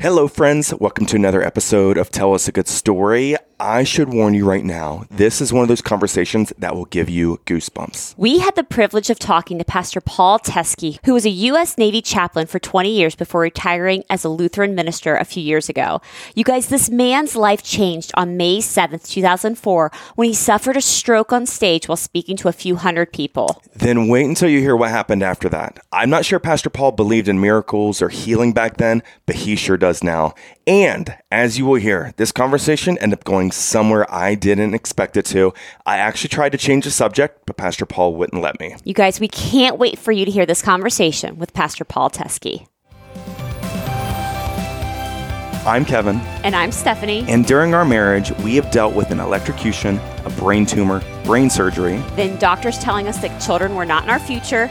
[0.00, 0.72] Hello, friends.
[0.72, 3.36] Welcome to another episode of Tell Us a Good Story.
[3.60, 7.10] I should warn you right now, this is one of those conversations that will give
[7.10, 8.14] you goosebumps.
[8.16, 11.76] We had the privilege of talking to Pastor Paul Teske, who was a U.S.
[11.76, 16.00] Navy chaplain for 20 years before retiring as a Lutheran minister a few years ago.
[16.34, 21.30] You guys, this man's life changed on May 7th, 2004, when he suffered a stroke
[21.30, 23.62] on stage while speaking to a few hundred people.
[23.76, 25.80] Then wait until you hear what happened after that.
[25.92, 29.76] I'm not sure Pastor Paul believed in miracles or healing back then, but he sure
[29.76, 30.32] does now.
[30.66, 35.24] And as you will hear, this conversation ended up going somewhere I didn't expect it
[35.26, 35.52] to.
[35.86, 38.76] I actually tried to change the subject, but Pastor Paul wouldn't let me.
[38.84, 42.66] You guys, we can't wait for you to hear this conversation with Pastor Paul Teske.
[45.66, 46.16] I'm Kevin.
[46.42, 47.22] And I'm Stephanie.
[47.28, 51.98] And during our marriage, we have dealt with an electrocution, a brain tumor, brain surgery.
[52.16, 54.70] Then doctors telling us that children were not in our future,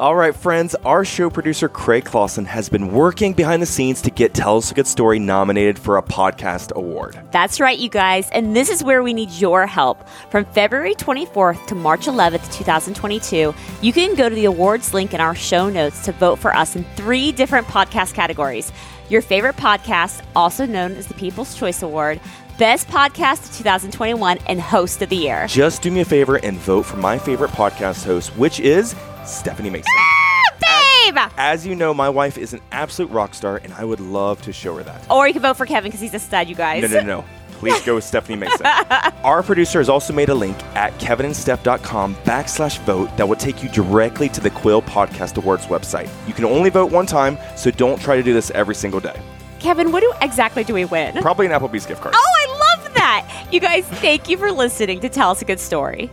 [0.00, 4.10] All right, friends, our show producer Craig Clausen has been working behind the scenes to
[4.10, 7.20] get Tell Us a Good Story nominated for a podcast award.
[7.32, 10.08] That's right, you guys, and this is where we need your help.
[10.30, 15.20] From February 24th to March 11th, 2022, you can go to the awards link in
[15.20, 18.72] our show notes to vote for us in three different podcast categories.
[19.10, 22.20] Your favorite podcast, also known as the People's Choice Award,
[22.56, 25.46] Best Podcast of 2021, and Host of the Year.
[25.46, 28.94] Just do me a favor and vote for my favorite podcast host, which is
[29.30, 29.92] Stephanie Mason.
[29.96, 31.16] Ah, babe!
[31.16, 34.42] As, as, you know, my wife is an absolute rock star, and I would love
[34.42, 35.10] to show her that.
[35.10, 36.82] Or you can vote for Kevin because he's a stud, you guys.
[36.82, 37.24] No, no, no.
[37.52, 38.64] Please go with Stephanie Mason.
[39.22, 43.68] Our producer has also made a link at kevinandsteph.com backslash vote that will take you
[43.68, 46.08] directly to the Quill Podcast Awards website.
[46.26, 49.20] You can only vote one time, so don't try to do this every single day.
[49.58, 51.14] Kevin, what do exactly do we win?
[51.20, 52.14] Probably an Applebee's gift card.
[52.16, 53.48] Oh, I love that.
[53.52, 56.10] You guys, thank you for listening to Tell Us a Good Story.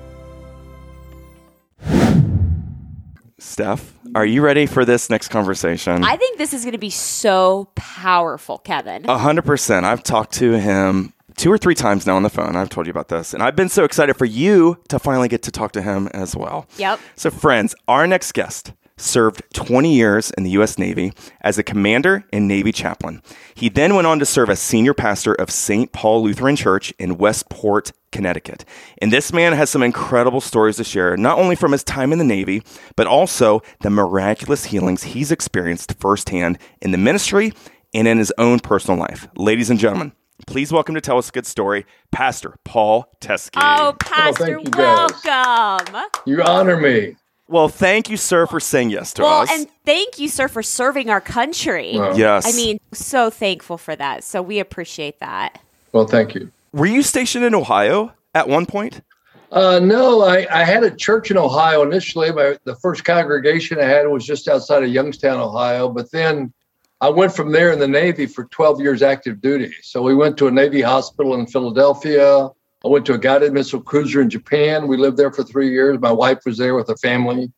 [3.57, 6.03] Steph, are you ready for this next conversation?
[6.03, 9.09] I think this is going to be so powerful, Kevin.
[9.09, 9.84] A hundred percent.
[9.84, 12.56] I've talked to him two or three times now on the phone.
[12.56, 15.41] I've told you about this, and I've been so excited for you to finally get
[15.41, 16.68] to talk to him as well.
[16.78, 17.00] Yep.
[17.16, 20.78] So, friends, our next guest served 20 years in the U.S.
[20.78, 23.22] Navy as a commander and Navy chaplain.
[23.56, 25.91] He then went on to serve as senior pastor of St.
[25.91, 28.66] Paul Lutheran Church in Westport, Connecticut.
[29.02, 32.19] And this man has some incredible stories to share, not only from his time in
[32.19, 32.63] the Navy,
[32.96, 37.53] but also the miraculous healings he's experienced firsthand in the ministry
[37.94, 39.28] and in his own personal life.
[39.36, 40.12] Ladies and gentlemen,
[40.46, 43.50] Please welcome to tell us a good story, Pastor Paul Teske.
[43.56, 45.96] Oh, oh Pastor, oh, you welcome.
[46.28, 47.16] You honor me.
[47.50, 49.52] Well, thank you, sir, for saying yes to well, us.
[49.52, 51.94] and thank you, sir, for serving our country.
[51.96, 52.46] Well, yes.
[52.46, 54.24] I mean, so thankful for that.
[54.24, 55.62] So we appreciate that.
[55.94, 56.52] Well, thank you.
[56.74, 59.02] Were you stationed in Ohio at one point?
[59.52, 62.31] Uh, no, I, I had a church in Ohio initially.
[62.31, 65.88] My, the first congregation I had was just outside of Youngstown, Ohio.
[65.88, 66.53] But then
[67.00, 69.74] I went from there in the Navy for 12 years active duty.
[69.84, 72.50] So we went to a Navy hospital in Philadelphia.
[72.86, 74.88] I went to a guided missile cruiser in Japan.
[74.88, 76.00] We lived there for three years.
[76.00, 77.52] My wife was there with her family.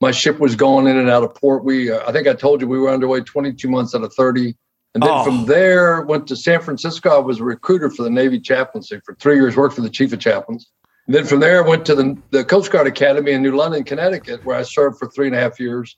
[0.00, 1.64] My ship was going in and out of port.
[1.64, 4.54] We, uh, I think I told you we were underway 22 months out of 30.
[4.94, 5.24] And then Oh.
[5.24, 7.10] from there, went to San Francisco.
[7.10, 10.12] I was a recruiter for the Navy chaplaincy for three years, worked for the chief
[10.12, 10.68] of chaplains.
[11.06, 13.84] And then from there, I went to the, the Coast Guard Academy in New London,
[13.84, 15.96] Connecticut, where I served for three and a half years.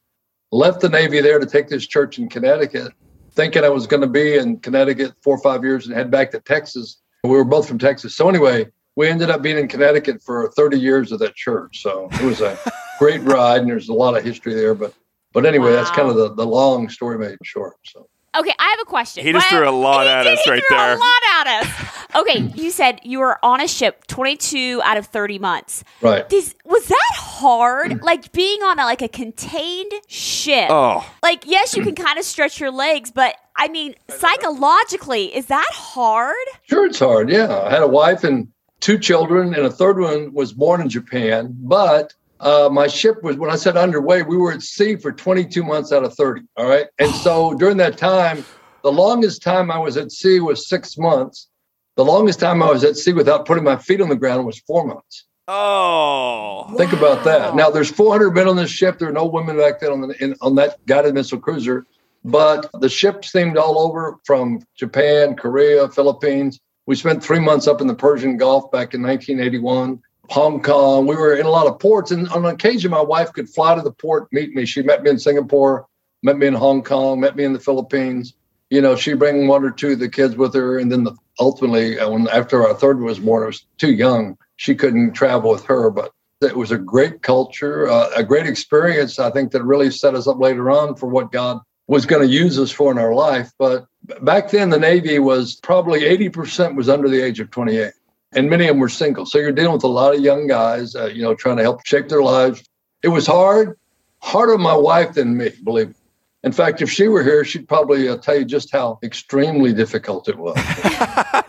[0.53, 2.93] Left the Navy there to take this church in Connecticut,
[3.33, 6.31] thinking I was going to be in Connecticut four or five years and head back
[6.33, 6.99] to Texas.
[7.27, 8.15] We were both from Texas.
[8.15, 8.67] So, anyway,
[8.97, 11.83] we ended up being in Connecticut for 30 years of that church.
[11.83, 12.59] So, it was a
[12.99, 14.75] great ride, and there's a lot of history there.
[14.75, 14.93] But
[15.33, 17.75] but anyway, that's kind of the, the long story made short.
[17.85, 19.25] So, Okay, I have a question.
[19.25, 20.95] He just Well, threw a lot he at did, us he right threw there.
[20.97, 21.93] A lot at us.
[22.15, 25.85] Okay, you said you were on a ship 22 out of 30 months.
[26.01, 26.27] right.
[26.27, 27.91] Does, was that hard?
[27.91, 28.03] Mm.
[28.03, 30.69] Like being on a, like a contained ship.
[30.71, 35.47] Oh, Like yes, you can kind of stretch your legs, but I mean psychologically, is
[35.47, 36.35] that hard?
[36.63, 37.31] Sure, it's hard.
[37.31, 37.63] Yeah.
[37.63, 38.49] I had a wife and
[38.81, 41.57] two children, and a third one was born in Japan.
[41.61, 45.63] But uh, my ship was, when I said underway, we were at sea for 22
[45.65, 46.43] months out of 30.
[46.57, 46.87] All right.
[46.99, 48.45] And so during that time,
[48.83, 51.49] the longest time I was at sea was six months.
[51.97, 54.59] The longest time I was at sea without putting my feet on the ground was
[54.61, 55.25] four months.
[55.49, 57.57] oh, Think about that.
[57.57, 58.99] Now, there's 400 men on this ship.
[58.99, 61.87] There are no women back then on, the, in, on that guided missile cruiser.
[62.27, 66.59] But the ships steamed all over from Japan, Korea, Philippines.
[66.87, 70.03] We spent three months up in the Persian Gulf back in 1981.
[70.31, 71.07] Hong Kong.
[71.07, 73.81] We were in a lot of ports, and on occasion, my wife could fly to
[73.81, 74.67] the port, meet me.
[74.67, 75.87] She met me in Singapore,
[76.25, 78.35] met me in Hong Kong, met me in the Philippines.
[78.71, 81.15] You know, she'd bring one or two of the kids with her, and then the,
[81.39, 84.37] ultimately, uh, when after our third was born, was too young.
[84.57, 86.11] She couldn't travel with her, but
[86.43, 89.21] it was a great culture, uh, a great experience.
[89.21, 92.33] I think that really set us up later on for what God was going to
[92.33, 93.53] use us for in our life.
[93.59, 93.87] But
[94.23, 97.93] back then, the Navy was probably 80% was under the age of 28,
[98.33, 99.27] and many of them were single.
[99.27, 101.87] So you're dealing with a lot of young guys, uh, you know, trying to help
[101.87, 102.65] shape their lives.
[103.03, 103.79] It was hard,
[104.21, 105.95] harder on my wife than me, believe me.
[106.43, 110.29] In fact, if she were here, she'd probably uh, tell you just how extremely difficult
[110.29, 110.57] it was.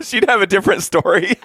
[0.00, 1.36] she'd have a different story.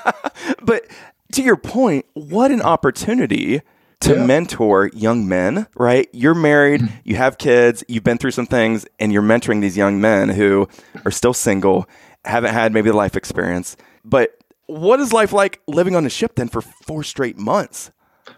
[0.62, 0.86] but
[1.32, 3.60] to your point, what an opportunity
[4.04, 4.26] to yeah.
[4.26, 6.08] mentor young men, right?
[6.12, 6.96] You're married, mm-hmm.
[7.04, 10.68] you have kids, you've been through some things, and you're mentoring these young men who
[11.04, 11.88] are still single,
[12.24, 13.76] haven't had maybe the life experience.
[14.04, 14.36] But
[14.66, 17.90] what is life like living on a ship then for four straight months?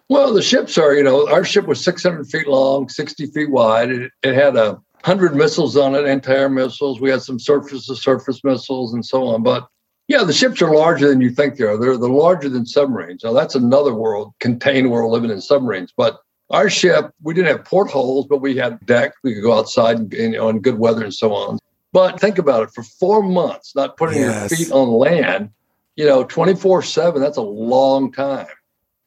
[0.08, 3.90] Well, the ships are, you know, our ship was 600 feet long, 60 feet wide.
[3.90, 7.00] It, it had a hundred missiles on it, anti-air missiles.
[7.00, 9.42] We had some surface-to-surface missiles and so on.
[9.42, 9.66] But
[10.08, 11.76] yeah, the ships are larger than you think they are.
[11.76, 13.24] They're, they're larger than submarines.
[13.24, 15.92] Now, that's another world, contained world living in submarines.
[15.96, 16.20] But
[16.50, 19.14] our ship, we didn't have portholes, but we had deck.
[19.24, 21.58] We could go outside and, you know, in good weather and so on.
[21.92, 24.50] But think about it for four months, not putting yes.
[24.50, 25.50] your feet on land,
[25.96, 28.46] you know, 24 7, that's a long time.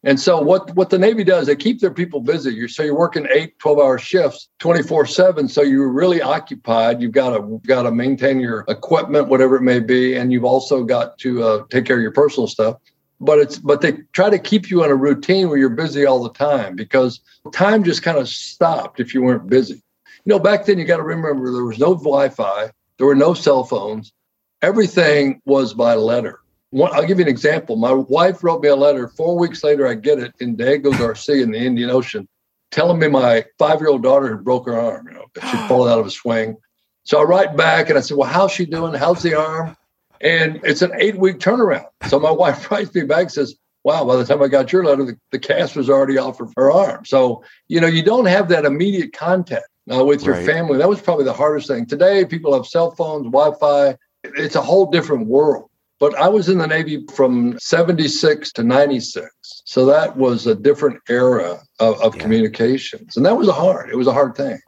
[0.03, 2.53] And so what, what the Navy does, they keep their people busy.
[2.53, 5.49] You're, so you're working eight, 12 hour shifts, 24 seven.
[5.49, 7.01] So you're really occupied.
[7.01, 10.15] You've got to, got to maintain your equipment, whatever it may be.
[10.15, 12.77] And you've also got to uh, take care of your personal stuff.
[13.19, 16.23] But it's, but they try to keep you in a routine where you're busy all
[16.23, 17.19] the time because
[17.51, 19.83] time just kind of stopped if you weren't busy.
[20.23, 23.33] You know, back then you got to remember there was no Wi-Fi, there were no
[23.33, 24.13] cell phones.
[24.61, 26.39] Everything was by letter
[26.71, 27.75] one, I'll give you an example.
[27.75, 29.07] My wife wrote me a letter.
[29.07, 32.27] Four weeks later, I get it in Diego Garcia in the Indian Ocean,
[32.71, 35.07] telling me my five-year-old daughter had broke her arm.
[35.07, 36.57] You know, she'd fallen out of a swing.
[37.03, 38.93] So I write back and I said, "Well, how's she doing?
[38.93, 39.75] How's the arm?"
[40.21, 41.87] And it's an eight-week turnaround.
[42.07, 44.83] So my wife writes me back and says, "Wow, by the time I got your
[44.83, 48.25] letter, the, the cast was already off of her arm." So you know, you don't
[48.25, 50.45] have that immediate contact uh, with your right.
[50.45, 50.77] family.
[50.77, 51.87] That was probably the hardest thing.
[51.87, 53.97] Today, people have cell phones, Wi-Fi.
[54.23, 55.68] It's a whole different world.
[55.99, 59.29] But I was in the Navy from 76 to 96.
[59.65, 62.21] So that was a different era of, of yeah.
[62.21, 63.17] communications.
[63.17, 64.59] And that was a hard, it was a hard thing.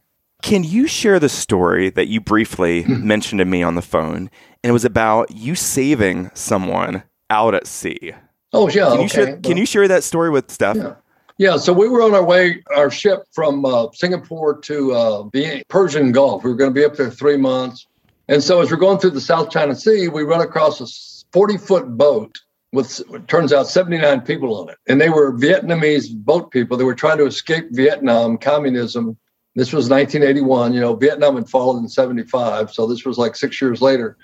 [0.42, 4.30] Can you share the story that you briefly mentioned to me on the phone?
[4.64, 8.14] And it was about you saving someone out at sea.
[8.54, 8.90] Oh, yeah.
[8.90, 9.08] Can, you, okay.
[9.08, 10.76] share, can you share that story with Steph?
[10.76, 10.96] Yeah.
[11.38, 15.64] Yeah, so we were on our way, our ship from uh, Singapore to uh, the
[15.70, 16.44] Persian Gulf.
[16.44, 17.88] We were going to be up there three months.
[18.28, 20.86] And so as we're going through the South China Sea, we run across a
[21.34, 22.38] 40 foot boat
[22.72, 24.78] with turns out 79 people on it.
[24.88, 26.78] And they were vietnamese boat people.
[26.78, 29.18] They were trying to escape vietnam communism.
[29.56, 33.62] This was 1981 you know vietnam had fallen in 75 so this was like six
[33.62, 34.18] years later.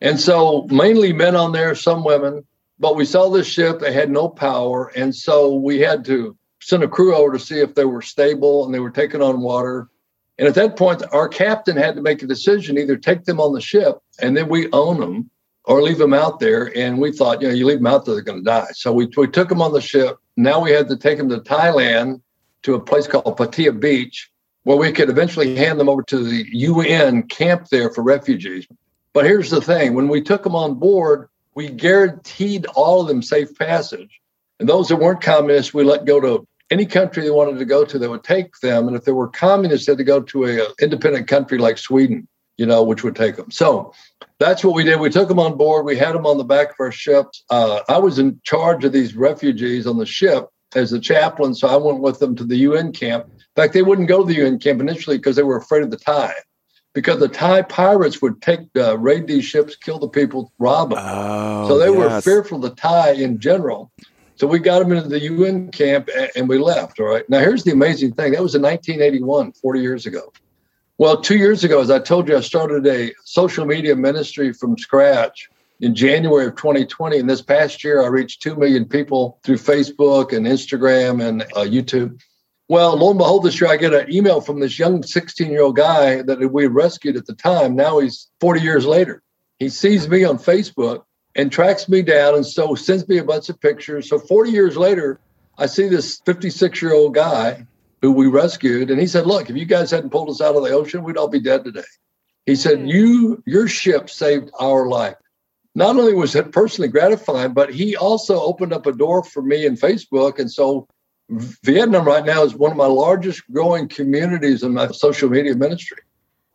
[0.00, 2.44] And so mainly men on there some women
[2.78, 6.82] but we saw this ship they had no power and so we had to send
[6.82, 9.88] a crew over to see if they were stable and they were taking on water.
[10.38, 13.54] And at that point our captain had to make a decision either take them on
[13.54, 15.30] the ship and then we own them
[15.66, 16.76] or leave them out there.
[16.76, 18.68] And we thought, you know, you leave them out there, they're going to die.
[18.72, 20.16] So we, we took them on the ship.
[20.36, 22.20] Now we had to take them to Thailand
[22.62, 24.30] to a place called Pattaya Beach,
[24.62, 28.66] where we could eventually hand them over to the UN camp there for refugees.
[29.12, 33.22] But here's the thing when we took them on board, we guaranteed all of them
[33.22, 34.20] safe passage.
[34.58, 37.84] And those that weren't communists, we let go to any country they wanted to go
[37.84, 38.88] to that would take them.
[38.88, 41.78] And if they were communists, they had to go to a, a independent country like
[41.78, 43.50] Sweden you know, which would take them.
[43.50, 43.92] So
[44.38, 45.00] that's what we did.
[45.00, 45.84] We took them on board.
[45.84, 47.44] We had them on the back of our ships.
[47.50, 51.68] Uh, I was in charge of these refugees on the ship as a chaplain, so
[51.68, 53.26] I went with them to the UN camp.
[53.26, 55.90] In fact, they wouldn't go to the UN camp initially because they were afraid of
[55.90, 56.32] the Thai,
[56.92, 60.98] because the Thai pirates would take uh, raid these ships, kill the people, rob them.
[61.00, 61.96] Oh, so they yes.
[61.96, 63.90] were fearful of the Thai in general.
[64.36, 67.00] So we got them into the UN camp and we left.
[67.00, 67.26] All right.
[67.30, 68.32] Now here's the amazing thing.
[68.32, 70.30] That was in 1981, 40 years ago.
[70.98, 74.78] Well, two years ago, as I told you, I started a social media ministry from
[74.78, 75.50] scratch
[75.80, 77.18] in January of 2020.
[77.18, 81.66] And this past year, I reached 2 million people through Facebook and Instagram and uh,
[81.66, 82.18] YouTube.
[82.68, 85.62] Well, lo and behold, this year I get an email from this young 16 year
[85.62, 87.76] old guy that we rescued at the time.
[87.76, 89.22] Now he's 40 years later.
[89.58, 93.50] He sees me on Facebook and tracks me down and so sends me a bunch
[93.50, 94.08] of pictures.
[94.08, 95.20] So 40 years later,
[95.58, 97.66] I see this 56 year old guy
[98.02, 98.90] who we rescued.
[98.90, 101.16] And he said, Look, if you guys hadn't pulled us out of the ocean, we'd
[101.16, 101.82] all be dead today.
[102.44, 102.86] He said, Hmm.
[102.86, 105.16] You, your ship saved our life.
[105.74, 109.66] Not only was it personally gratifying, but he also opened up a door for me
[109.66, 110.38] in Facebook.
[110.38, 110.88] And so
[111.28, 115.98] Vietnam right now is one of my largest growing communities in my social media ministry.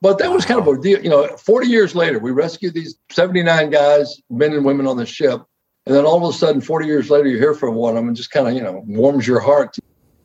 [0.01, 1.03] But that was kind of a deal.
[1.03, 5.05] You know, 40 years later, we rescued these 79 guys, men and women on the
[5.05, 5.43] ship.
[5.85, 8.07] And then all of a sudden, 40 years later, you hear from one of them
[8.07, 9.77] and just kind of, you know, warms your heart.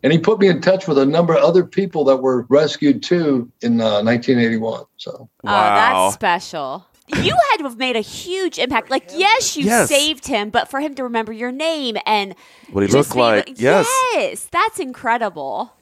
[0.07, 3.03] And he put me in touch with a number of other people that were rescued
[3.03, 4.85] too in uh, 1981.
[4.99, 6.05] So, Oh, Wow.
[6.05, 6.87] that's special.
[7.09, 8.89] You had to have made a huge impact.
[8.89, 9.89] Like, yes, you Yes.
[9.89, 12.37] saved him, but for him to remember your name and
[12.71, 13.61] What he looked be- like.
[13.61, 13.89] Yes.
[14.15, 15.73] yes, that's incredible.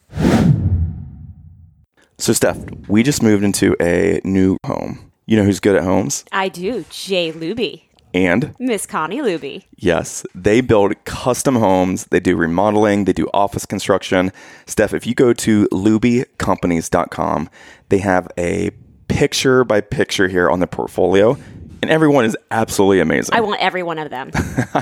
[2.16, 2.56] So, Steph,
[2.88, 5.10] we just moved into a new home.
[5.26, 6.24] You know who's good at homes?
[6.32, 6.86] I do.
[6.88, 7.82] Jay Luebbe,
[8.14, 9.64] And Miss Connie Luebbe.
[9.76, 12.04] yes, they build custom homes.
[12.06, 13.04] They do remodeling.
[13.06, 14.30] They do office construction.
[14.66, 17.50] Steph, if you go to luebbecompanies.com,
[17.88, 18.70] they have a
[19.08, 21.36] picture by picture here on the portfolio,
[21.82, 23.34] and everyone is absolutely amazing.
[23.34, 24.30] I want every one of them.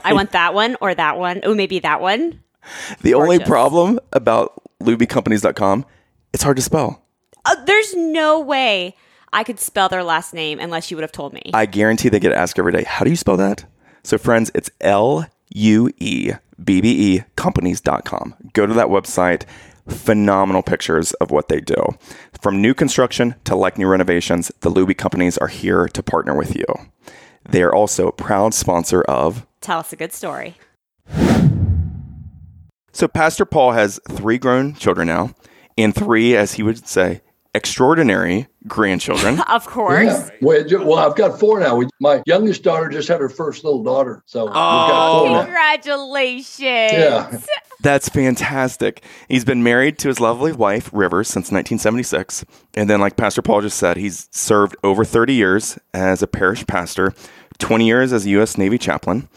[0.04, 1.40] I want that one or that one.
[1.42, 2.40] Oh, maybe that one.
[3.00, 5.86] the only problem about luebbecompanies.com,
[6.34, 7.02] it's hard to spell.
[7.44, 8.94] Uh, there's no way
[9.32, 11.50] I could spell their last name unless you would have told me.
[11.54, 13.64] I guarantee they get asked every day, how do you spell that?
[14.04, 18.34] So, friends, it's L U E B B E companies.com.
[18.52, 19.44] Go to that website.
[19.88, 21.74] Phenomenal pictures of what they do.
[22.40, 26.54] From new construction to like new renovations, the Luebbe companies are here to partner with
[26.54, 26.64] you.
[27.48, 29.44] They are also a proud sponsor of.
[29.60, 30.54] Tell us a good story.
[32.92, 35.34] So, Pastor Paul has three grown children now,
[35.76, 37.22] and three, as he would say,
[37.54, 39.40] extraordinary grandchildren.
[39.52, 40.06] Of course.
[40.06, 40.30] yeah.
[40.40, 41.82] Well, well, I've got four now.
[42.00, 44.22] My youngest daughter just had her first little daughter.
[44.24, 45.32] So we've got four oh.
[45.32, 45.42] now.
[45.44, 46.58] Congratulations.
[46.58, 47.40] Yeah.
[47.80, 49.02] That's fantastic.
[49.28, 52.44] He's been married to his lovely wife, Rivers, since 1976.
[52.74, 56.66] And then, like Pastor Paul just said, he's served over 30 years as a parish
[56.66, 57.12] pastor,
[57.58, 58.56] 20 years as a U.S.
[58.56, 59.28] Navy chaplain.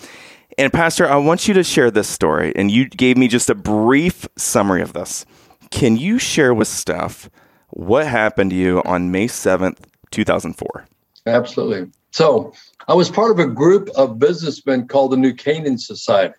[0.57, 2.53] And, Pastor, I want you to share this story.
[2.55, 5.25] And you gave me just a brief summary of this.
[5.71, 7.29] Can you share with Steph
[7.69, 9.79] what happened to you on May 7th,
[10.11, 10.85] 2004?
[11.25, 11.91] Absolutely.
[12.11, 12.53] So
[12.87, 16.35] I was part of a group of businessmen called the New Canaan Society.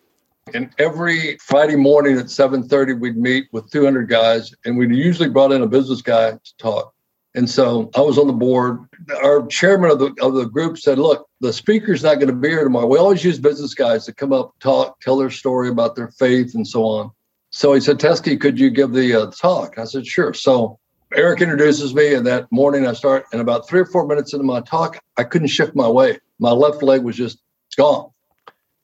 [0.55, 5.51] And every Friday morning at 7:30, we'd meet with 200 guys, and we'd usually brought
[5.51, 6.93] in a business guy to talk.
[7.35, 8.79] And so I was on the board.
[9.23, 12.49] Our chairman of the of the group said, "Look, the speaker's not going to be
[12.49, 12.87] here tomorrow.
[12.87, 16.55] We always use business guys to come up, talk, tell their story about their faith,
[16.55, 17.11] and so on."
[17.51, 20.79] So he said, "Teske, could you give the uh, talk?" I said, "Sure." So
[21.17, 24.45] Eric introduces me, and that morning I start, and about three or four minutes into
[24.45, 26.21] my talk, I couldn't shift my weight.
[26.39, 27.41] My left leg was just
[27.75, 28.11] gone.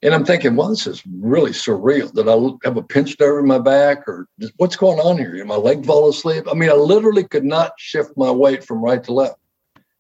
[0.02, 2.10] And I'm thinking, well, this is really surreal.
[2.10, 5.34] Did I have a pinched nerve in my back, or just, what's going on here?
[5.34, 6.44] Did my leg fall asleep?
[6.50, 9.36] I mean, I literally could not shift my weight from right to left.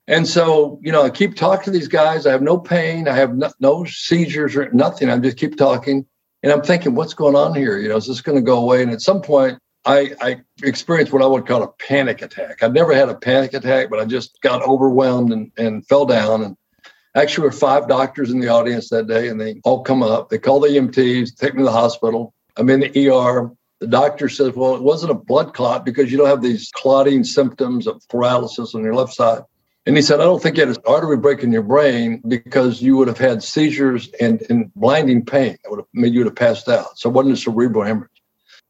[0.08, 2.26] And so, you know, I keep talking to these guys.
[2.26, 3.08] I have no pain.
[3.08, 5.10] I have no, no seizures or nothing.
[5.10, 6.06] I just keep talking.
[6.42, 7.76] And I'm thinking, what's going on here?
[7.78, 8.82] You know, is this going to go away?
[8.82, 12.62] And at some point, I, I experienced what I would call a panic attack.
[12.62, 16.42] I've never had a panic attack, but I just got overwhelmed and, and fell down.
[16.42, 16.56] And
[17.16, 20.28] actually, there were five doctors in the audience that day, and they all come up.
[20.28, 22.32] They call the EMTs, take me to the hospital.
[22.56, 23.50] I'm in the ER.
[23.80, 27.24] The doctor says, Well, it wasn't a blood clot because you don't have these clotting
[27.24, 29.42] symptoms of paralysis on your left side.
[29.84, 32.80] And he said, I don't think you had an artery break in your brain because
[32.80, 36.26] you would have had seizures and, and blinding pain that would have made you would
[36.26, 36.96] have passed out.
[36.96, 38.11] So it wasn't a cerebral hemorrhage.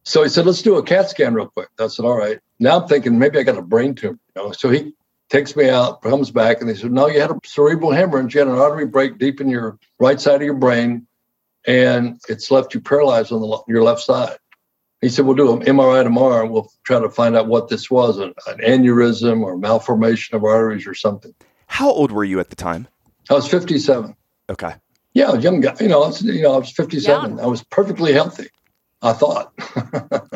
[0.04, 1.68] So he said, let's do a CAT scan real quick.
[1.78, 2.40] I said, all right.
[2.58, 4.18] Now I'm thinking maybe I got a brain tumor.
[4.34, 4.52] You know?
[4.52, 4.94] So he
[5.28, 8.34] takes me out, comes back, and they said, no, you had a cerebral hemorrhage.
[8.34, 11.06] You had an artery break deep in your right side of your brain,
[11.66, 14.36] and it's left you paralyzed on the, your left side.
[15.00, 17.90] He said, we'll do an MRI tomorrow, and we'll try to find out what this
[17.90, 21.34] was, an, an aneurysm or malformation of arteries or something.
[21.66, 22.86] How old were you at the time?
[23.30, 24.14] I was 57.
[24.50, 24.74] Okay.
[25.14, 25.74] Yeah, I was a young guy.
[25.80, 27.30] You know, I was, you know, I was 57.
[27.30, 27.40] Young.
[27.40, 28.48] I was perfectly healthy,
[29.02, 29.52] I thought.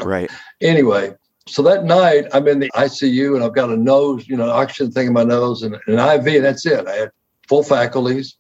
[0.04, 0.30] Right.
[0.60, 1.14] anyway,
[1.46, 4.92] so that night I'm in the ICU and I've got a nose, you know, oxygen
[4.92, 6.86] thing in my nose and an IV, and that's it.
[6.86, 7.10] I had
[7.48, 8.36] full faculties.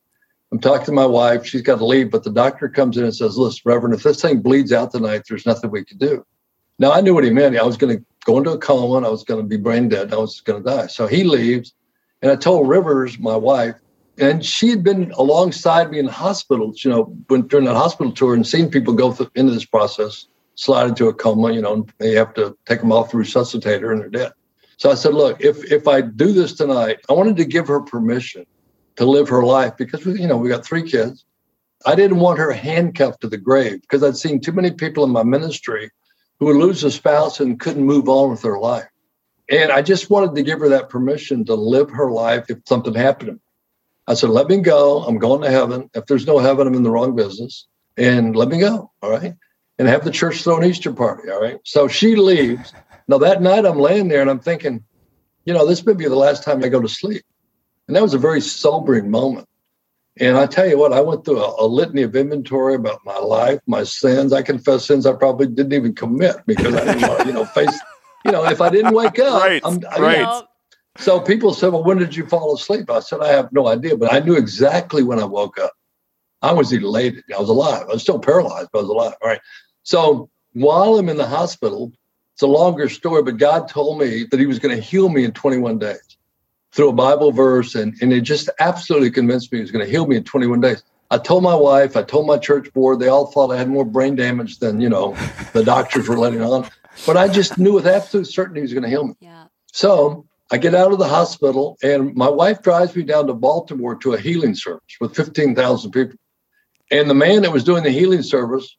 [0.52, 1.44] I'm talking to my wife.
[1.44, 4.20] She's got to leave, but the doctor comes in and says, Listen, Reverend, if this
[4.20, 6.24] thing bleeds out tonight, there's nothing we can do.
[6.78, 7.56] Now, I knew what he meant.
[7.56, 9.88] I was going to go into a coma and I was going to be brain
[9.88, 10.04] dead.
[10.04, 10.86] And I was going to die.
[10.88, 11.74] So he leaves.
[12.22, 13.76] And I told Rivers, my wife,
[14.18, 18.12] and she had been alongside me in the hospital, you know, when, during that hospital
[18.12, 21.92] tour and seen people go into this process, slide into a coma, you know, and
[21.98, 24.32] they have to take them off the resuscitator and they're dead.
[24.78, 27.80] So I said, look, if if I do this tonight, I wanted to give her
[27.80, 28.46] permission
[28.96, 31.24] to live her life because we, you know, we got three kids.
[31.84, 35.10] I didn't want her handcuffed to the grave because I'd seen too many people in
[35.10, 35.90] my ministry
[36.38, 38.88] who would lose a spouse and couldn't move on with their life.
[39.50, 42.94] And I just wanted to give her that permission to live her life if something
[42.94, 43.40] happened to me.
[44.06, 45.02] I said, let me go.
[45.02, 45.90] I'm going to heaven.
[45.94, 47.66] If there's no heaven, I'm in the wrong business.
[47.96, 48.90] And let me go.
[49.02, 49.34] All right.
[49.78, 51.30] And have the church throw an Easter party.
[51.30, 51.58] All right.
[51.64, 52.72] So she leaves.
[53.08, 54.84] Now that night I'm laying there and I'm thinking,
[55.44, 57.24] you know, this may be the last time I go to sleep.
[57.86, 59.48] And that was a very sobering moment.
[60.18, 63.18] And I tell you what, I went through a, a, litany of inventory about my
[63.18, 64.32] life, my sins.
[64.32, 67.44] I confess sins I probably didn't even commit because I didn't want to, you know,
[67.44, 67.78] face,
[68.24, 69.42] you know, if I didn't wake up.
[69.44, 69.60] right.
[69.62, 70.16] I'm, I, right.
[70.18, 70.46] You know,
[70.98, 72.90] so people said, well, when did you fall asleep?
[72.90, 75.72] I said, I have no idea, but I knew exactly when I woke up.
[76.42, 77.24] I was elated.
[77.34, 77.84] I was alive.
[77.88, 79.14] I was still paralyzed, but I was alive.
[79.22, 79.40] All right.
[79.82, 81.92] So while I'm in the hospital,
[82.34, 85.24] it's a longer story, but God told me that He was going to heal me
[85.24, 86.16] in 21 days
[86.72, 89.90] through a Bible verse, and, and it just absolutely convinced me he was going to
[89.90, 90.82] heal me in 21 days.
[91.10, 93.84] I told my wife, I told my church board, they all thought I had more
[93.84, 95.16] brain damage than, you know,
[95.52, 96.68] the doctors were letting on.
[97.06, 99.14] But I just knew with absolute certainty he was going to heal me.
[99.20, 99.46] Yeah.
[99.72, 103.96] So I get out of the hospital, and my wife drives me down to Baltimore
[103.96, 106.18] to a healing service with 15,000 people.
[106.90, 108.76] And the man that was doing the healing service,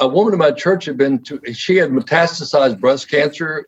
[0.00, 3.66] a woman in my church had been to, she had metastasized breast cancer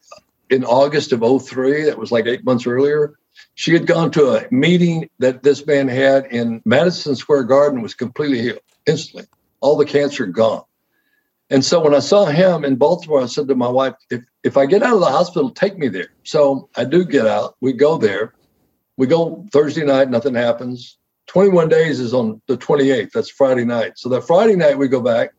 [0.51, 1.85] in August of 03.
[1.85, 3.15] That was like eight months earlier.
[3.55, 7.95] She had gone to a meeting that this man had in Madison Square Garden, was
[7.95, 9.29] completely healed instantly.
[9.61, 10.65] All the cancer gone.
[11.51, 14.57] And so when I saw him in Baltimore, I said to my wife, if, if
[14.57, 16.09] I get out of the hospital, take me there.
[16.23, 17.57] So I do get out.
[17.61, 18.35] We go there.
[18.97, 20.99] We go Thursday night, nothing happens.
[21.27, 23.11] 21 days is on the 28th.
[23.13, 23.99] That's Friday night.
[23.99, 25.31] So that Friday night, we go back.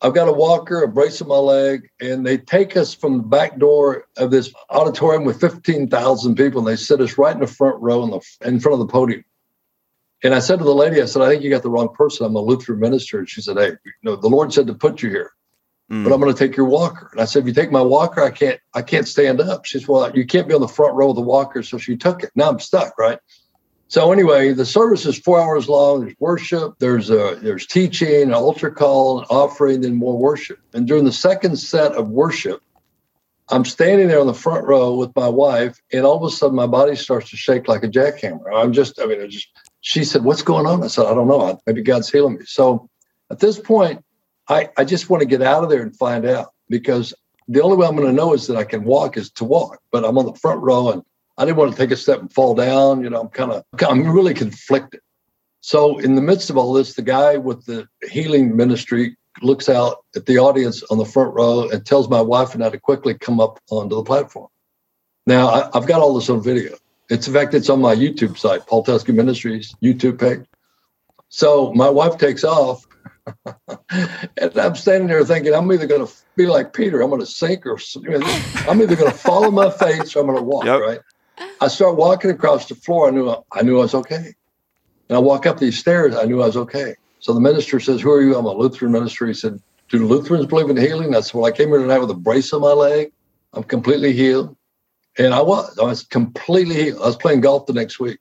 [0.00, 3.22] I've got a walker, a brace on my leg, and they take us from the
[3.22, 7.46] back door of this auditorium with 15,000 people, and they sit us right in the
[7.46, 9.24] front row in, the, in front of the podium.
[10.24, 12.24] And I said to the lady, I said, I think you got the wrong person.
[12.24, 13.18] I'm a Lutheran minister.
[13.18, 15.30] And she said, Hey, you know, the Lord said to put you here,
[15.92, 16.02] mm.
[16.02, 17.10] but I'm going to take your walker.
[17.12, 19.66] And I said, If you take my walker, I can't, I can't stand up.
[19.66, 21.62] She said, Well, you can't be on the front row of the walker.
[21.62, 22.30] So she took it.
[22.34, 23.18] Now I'm stuck, right?
[23.88, 26.00] So anyway, the service is four hours long.
[26.00, 30.58] There's worship, there's a, there's teaching, an altar call, an offering, then more worship.
[30.72, 32.62] And during the second set of worship,
[33.50, 36.56] I'm standing there on the front row with my wife, and all of a sudden
[36.56, 38.44] my body starts to shake like a jackhammer.
[38.54, 39.48] I'm just, I mean, I just.
[39.84, 41.60] She said, "What's going on?" I said, "I don't know.
[41.66, 42.88] Maybe God's healing me." So
[43.30, 44.02] at this point,
[44.48, 47.12] I I just want to get out of there and find out because
[47.48, 49.78] the only way I'm going to know is that I can walk is to walk.
[49.92, 51.02] But I'm on the front row and
[51.36, 53.02] I didn't want to take a step and fall down.
[53.02, 55.00] You know, I'm kind of, I'm really conflicted.
[55.60, 60.04] So, in the midst of all this, the guy with the healing ministry looks out
[60.14, 63.14] at the audience on the front row and tells my wife and I to quickly
[63.14, 64.48] come up onto the platform.
[65.26, 66.76] Now, I, have got all this on video.
[67.10, 70.46] It's in fact, it's on my YouTube site, Paul Teske Ministries YouTube page.
[71.28, 72.86] So my wife takes off,
[73.90, 77.26] and I'm standing there thinking, I'm either going to be like Peter, I'm going to
[77.26, 77.78] sink, or
[78.68, 80.64] I'm either going to follow my face or I'm going to walk.
[80.64, 80.80] Yep.
[80.80, 81.00] Right?
[81.60, 83.08] I start walking across the floor.
[83.08, 84.34] I knew I knew I was okay.
[85.08, 86.14] And I walk up these stairs.
[86.14, 86.94] I knew I was okay.
[87.20, 89.26] So the minister says, "Who are you?" I'm a Lutheran minister.
[89.26, 92.10] He said, "Do Lutherans believe in healing?" I said, "Well, I came here tonight with
[92.10, 93.12] a brace on my leg.
[93.52, 94.56] I'm completely healed."
[95.18, 95.78] And I was.
[95.78, 96.92] I was completely.
[96.92, 98.18] I was playing golf the next week.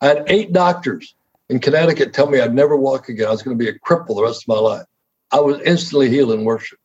[0.00, 1.14] I had eight doctors
[1.48, 3.28] in Connecticut tell me I'd never walk again.
[3.28, 4.86] I was going to be a cripple the rest of my life.
[5.32, 6.78] I was instantly healed in worship.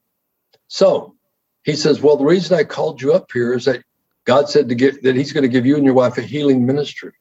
[0.67, 1.15] So
[1.63, 3.83] he says, Well, the reason I called you up here is that
[4.25, 6.65] God said to get that He's going to give you and your wife a healing
[6.65, 7.11] ministry.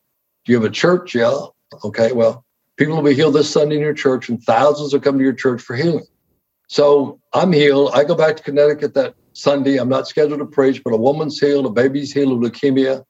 [0.45, 1.15] Do you have a church?
[1.15, 1.47] Yeah.
[1.85, 2.13] Okay.
[2.13, 2.45] Well,
[2.77, 5.33] people will be healed this Sunday in your church, and thousands will come to your
[5.33, 6.07] church for healing.
[6.69, 7.91] So I'm healed.
[7.95, 9.77] I go back to Connecticut that Sunday.
[9.77, 13.05] I'm not scheduled to preach, but a woman's healed, a baby's healed of leukemia.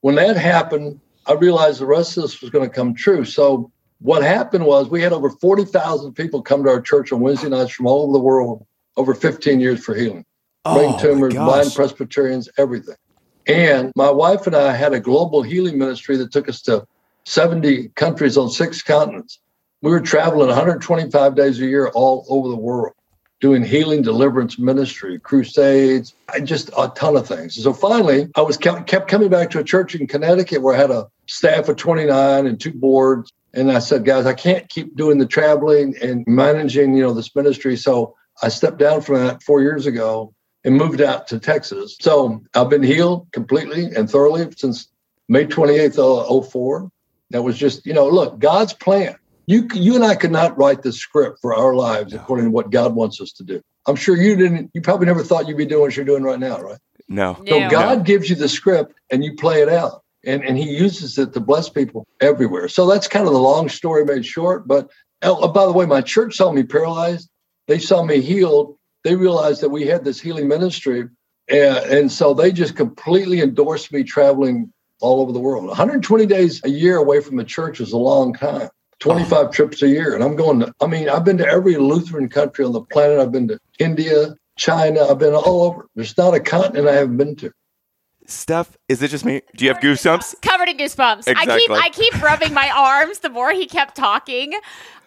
[0.00, 3.24] When that happened, I realized the rest of this was going to come true.
[3.24, 7.48] So what happened was we had over 40,000 people come to our church on Wednesday
[7.48, 10.24] nights from all over the world over 15 years for healing.
[10.64, 12.96] Oh Brain oh, tumors, blind Presbyterians, everything.
[13.46, 16.86] And my wife and I had a global healing ministry that took us to
[17.24, 19.40] 70 countries on six continents.
[19.82, 22.94] We were traveling 125 days a year all over the world,
[23.40, 27.62] doing healing deliverance ministry, crusades, just a ton of things.
[27.62, 30.90] So finally, I was kept, coming back to a church in Connecticut where I had
[30.90, 33.32] a staff of 29 and two boards.
[33.52, 37.34] And I said, guys, I can't keep doing the traveling and managing, you know, this
[37.34, 37.76] ministry.
[37.76, 41.96] So I stepped down from that four years ago and moved out to Texas.
[42.00, 44.88] So I've been healed completely and thoroughly since
[45.28, 46.90] May 28th, uh, 04.
[47.30, 49.16] That was just, you know, look, God's plan.
[49.46, 52.20] You, you and I could not write the script for our lives no.
[52.20, 53.62] according to what God wants us to do.
[53.86, 56.40] I'm sure you didn't, you probably never thought you'd be doing what you're doing right
[56.40, 56.78] now, right?
[57.08, 57.40] No.
[57.46, 58.04] So God no.
[58.04, 60.02] gives you the script and you play it out.
[60.24, 62.68] And, and he uses it to bless people everywhere.
[62.68, 64.66] So that's kind of the long story made short.
[64.66, 64.90] But
[65.22, 67.30] oh, oh, by the way, my church saw me paralyzed.
[67.68, 71.08] They saw me healed they realized that we had this healing ministry.
[71.48, 75.64] And, and so they just completely endorsed me traveling all over the world.
[75.68, 78.68] 120 days a year away from the church is a long time.
[79.00, 80.14] 25 trips a year.
[80.14, 83.18] And I'm going to, I mean, I've been to every Lutheran country on the planet.
[83.18, 85.04] I've been to India, China.
[85.04, 85.86] I've been all over.
[85.94, 87.52] There's not a continent I haven't been to.
[88.26, 89.42] Steph, is it just me?
[89.54, 90.42] Do you have goosebumps?
[90.42, 91.28] Covered in goosebumps.
[91.28, 91.76] I keep Exactly.
[91.76, 94.52] I keep rubbing my arms the more he kept talking.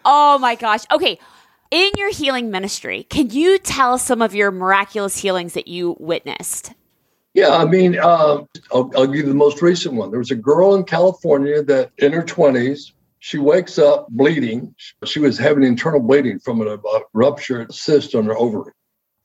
[0.05, 0.81] Oh my gosh.
[0.91, 1.19] Okay.
[1.71, 6.73] In your healing ministry, can you tell some of your miraculous healings that you witnessed?
[7.35, 10.09] Yeah, I mean, uh, I'll, I'll give you the most recent one.
[10.09, 14.73] There was a girl in California that in her 20s, she wakes up bleeding.
[15.05, 18.73] She was having internal bleeding from a, a ruptured cyst on her ovary.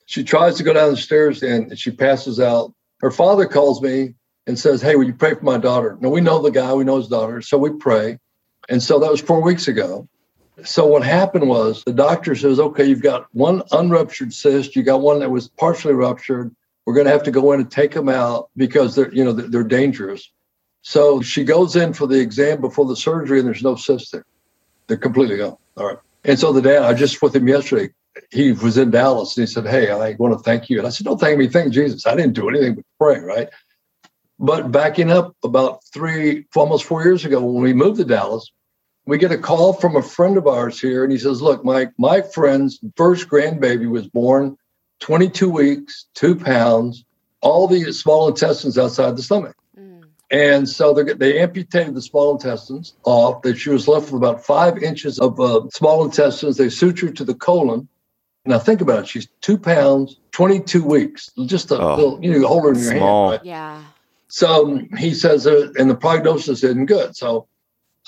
[0.07, 2.75] She tries to go down the stairs and she passes out.
[3.01, 4.15] Her father calls me
[4.47, 5.97] and says, Hey, will you pray for my daughter?
[6.01, 7.41] Now, we know the guy, we know his daughter.
[7.41, 8.19] So we pray.
[8.69, 10.09] And so that was four weeks ago.
[10.65, 15.01] So what happened was the doctor says, Okay, you've got one unruptured cyst, you got
[15.01, 16.55] one that was partially ruptured
[16.85, 19.33] we're going to have to go in and take them out because they're you know
[19.33, 20.31] they're, they're dangerous
[20.85, 24.25] so she goes in for the exam before the surgery and there's no cyst there
[24.87, 25.57] they're completely gone.
[25.79, 25.99] All right.
[26.25, 27.92] And so the dad i just with him yesterday
[28.31, 30.79] he was in dallas and he said hey i want to thank you.
[30.79, 31.49] And i said don't thank me.
[31.49, 32.07] Thank jesus.
[32.07, 33.49] I didn't do anything but pray right?
[34.38, 38.51] But backing up about three almost four years ago when we moved to dallas
[39.07, 41.92] we get a call from a friend of ours here and he says look mike
[41.99, 44.57] my friend's first grandbaby was born
[45.01, 47.05] 22 weeks, two pounds,
[47.42, 49.55] all the small intestines outside the stomach.
[50.31, 53.43] And so they, they amputated the small intestines off.
[53.43, 56.57] That she was left with about five inches of uh, small intestines.
[56.57, 57.89] They sutured to the colon.
[58.47, 59.09] Now think about it.
[59.09, 61.31] She's two pounds, 22 weeks.
[61.47, 63.31] Just a Oh, little, you know, you hold her in your small.
[63.31, 63.41] hand.
[63.41, 63.47] Right?
[63.47, 63.83] Yeah.
[64.29, 67.17] So um, he says, uh, and the prognosis isn't good.
[67.17, 67.47] So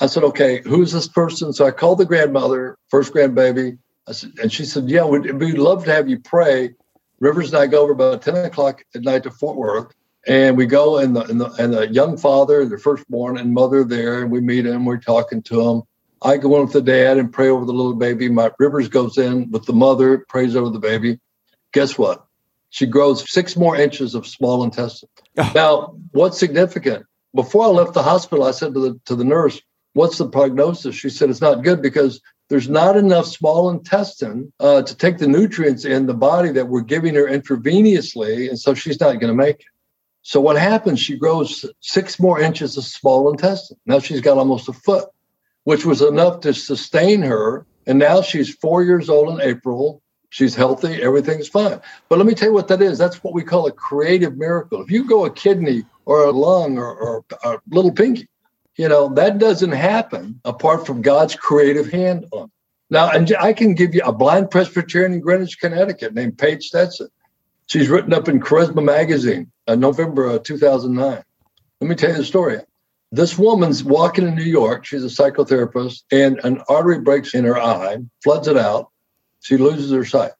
[0.01, 1.53] I said, okay, who's this person?
[1.53, 3.79] So I called the grandmother, first grandbaby.
[4.09, 6.75] I said, and she said, yeah, we'd, we'd love to have you pray.
[7.21, 9.95] Rivers and I go over about 10 o'clock at night to Fort Worth.
[10.27, 13.85] And we go and the, and the, and the young father, the firstborn and mother
[13.85, 14.85] there, and we meet him.
[14.85, 15.83] We're talking to him.
[16.23, 18.29] I go in with the dad and pray over the little baby.
[18.29, 21.21] My Rivers goes in with the mother, prays over the baby.
[21.73, 22.27] Guess what?
[22.71, 25.09] She grows six more inches of small intestine.
[25.39, 25.53] Oh.
[25.55, 27.07] Now, what's significant?
[27.35, 29.61] Before I left the hospital, I said to the to the nurse,
[29.93, 34.83] "What's the prognosis?" She said, "It's not good because there's not enough small intestine uh,
[34.83, 39.01] to take the nutrients in the body that we're giving her intravenously, and so she's
[39.01, 39.67] not going to make it."
[40.27, 40.99] So what happens?
[40.99, 43.77] She grows six more inches of small intestine.
[43.87, 45.09] Now she's got almost a foot,
[45.63, 47.65] which was enough to sustain her.
[47.87, 50.03] And now she's four years old in April.
[50.31, 51.01] She's healthy.
[51.01, 51.81] Everything's fine.
[52.09, 52.99] But let me tell you what that is.
[52.99, 54.83] That's what we call a creative miracle.
[54.83, 58.29] If you go a kidney or a lung or, or a little pinky,
[58.75, 62.51] you know, that doesn't happen apart from God's creative hand on it.
[62.91, 67.11] Now, I can give you a blind Presbyterian in Greenwich, Connecticut named Paige Stetson.
[67.67, 71.23] She's written up in Charisma Magazine, uh, November uh, 2009.
[71.81, 72.61] Let me tell you the story.
[73.11, 74.85] This woman's walking in New York.
[74.85, 78.91] She's a psychotherapist, and an artery breaks in her eye, floods it out.
[79.41, 80.33] She loses her sight.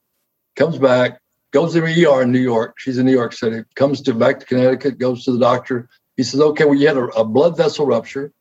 [0.55, 2.77] Comes back, goes to the ER in New York.
[2.79, 3.65] She's in New York City.
[3.75, 4.99] Comes to back to Connecticut.
[4.99, 5.89] Goes to the doctor.
[6.17, 8.33] He says, "Okay, well, you had a, a blood vessel rupture,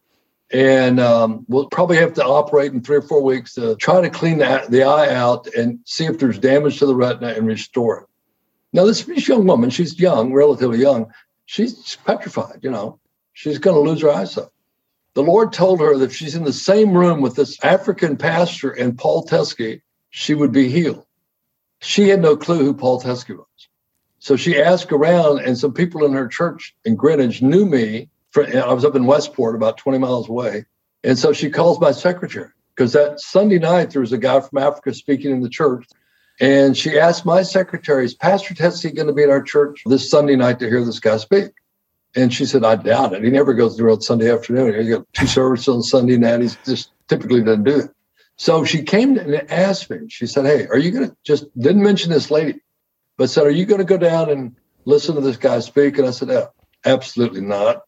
[0.51, 4.09] and um, we'll probably have to operate in three or four weeks to try to
[4.09, 8.01] clean the, the eye out and see if there's damage to the retina and restore
[8.01, 8.05] it."
[8.75, 11.09] Now, this, young woman, she's young, relatively young.
[11.45, 12.59] She's petrified.
[12.61, 12.99] You know,
[13.31, 14.49] she's going to lose her eyesight.
[15.13, 18.71] The Lord told her that if she's in the same room with this African pastor
[18.71, 21.05] and Paul Teske, she would be healed.
[21.79, 23.69] She had no clue who Paul Teske was.
[24.19, 28.09] So she asked around, and some people in her church in Greenwich knew me.
[28.35, 30.65] I was up in Westport, about 20 miles away.
[31.01, 34.57] And so she calls my secretary because that Sunday night there was a guy from
[34.57, 35.87] Africa speaking in the church.
[36.39, 40.09] And she asked my secretary, Is Pastor Teske going to be at our church this
[40.09, 41.51] Sunday night to hear this guy speak?
[42.15, 43.23] And she said, I doubt it.
[43.23, 44.81] He never goes through on Sunday afternoon.
[44.81, 46.41] He got two services on Sunday night.
[46.41, 47.91] He just typically doesn't do it.
[48.37, 51.83] So she came and asked me, she said, Hey, are you going to just didn't
[51.83, 52.61] mention this lady,
[53.17, 55.97] but said, Are you going to go down and listen to this guy speak?
[55.97, 56.51] And I said, oh,
[56.85, 57.83] Absolutely not.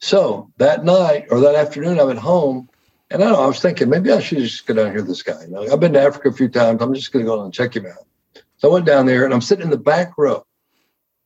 [0.00, 2.68] So that night or that afternoon, I'm at home
[3.14, 5.44] and I, know, I was thinking maybe I should just go down here this guy.
[5.44, 6.82] You know, I've been to Africa a few times.
[6.82, 8.04] I'm just going to go and check him out.
[8.56, 10.44] So I went down there and I'm sitting in the back row.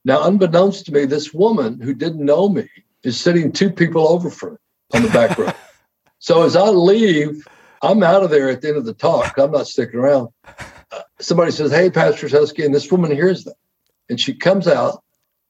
[0.05, 2.69] Now, unbeknownst to me, this woman who didn't know me
[3.01, 4.57] is sitting two people over from me
[4.93, 5.51] on the back row.
[6.21, 7.47] So as I leave,
[7.81, 9.37] I'm out of there at the end of the talk.
[9.37, 10.27] I'm not sticking around.
[10.91, 12.65] Uh, somebody says, Hey, Pastor Teske.
[12.65, 13.55] And this woman hears that.
[14.09, 15.01] And she comes out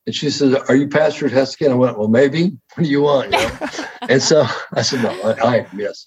[0.05, 1.65] and she says, Are you Pastor Teske?
[1.65, 2.55] And I went, Well, maybe.
[2.75, 3.31] What do you want?
[3.31, 3.85] You know?
[4.09, 6.05] and so I said, No, I, I am, yes.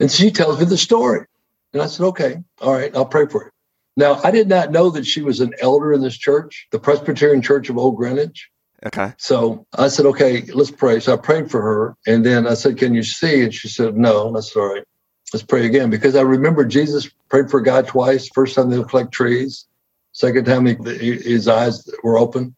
[0.00, 1.26] And she tells me the story.
[1.72, 3.50] And I said, Okay, all right, I'll pray for you.
[3.98, 7.42] Now, I did not know that she was an elder in this church, the Presbyterian
[7.42, 8.48] Church of Old Greenwich.
[8.86, 9.12] Okay.
[9.18, 11.00] So I said, okay, let's pray.
[11.00, 11.96] So I prayed for her.
[12.06, 13.42] And then I said, can you see?
[13.42, 14.84] And she said, no, that's all right.
[15.32, 15.90] Let's pray again.
[15.90, 18.28] Because I remember Jesus prayed for God twice.
[18.28, 19.66] First time they looked like trees.
[20.12, 20.76] Second time he,
[21.16, 22.54] his eyes were open.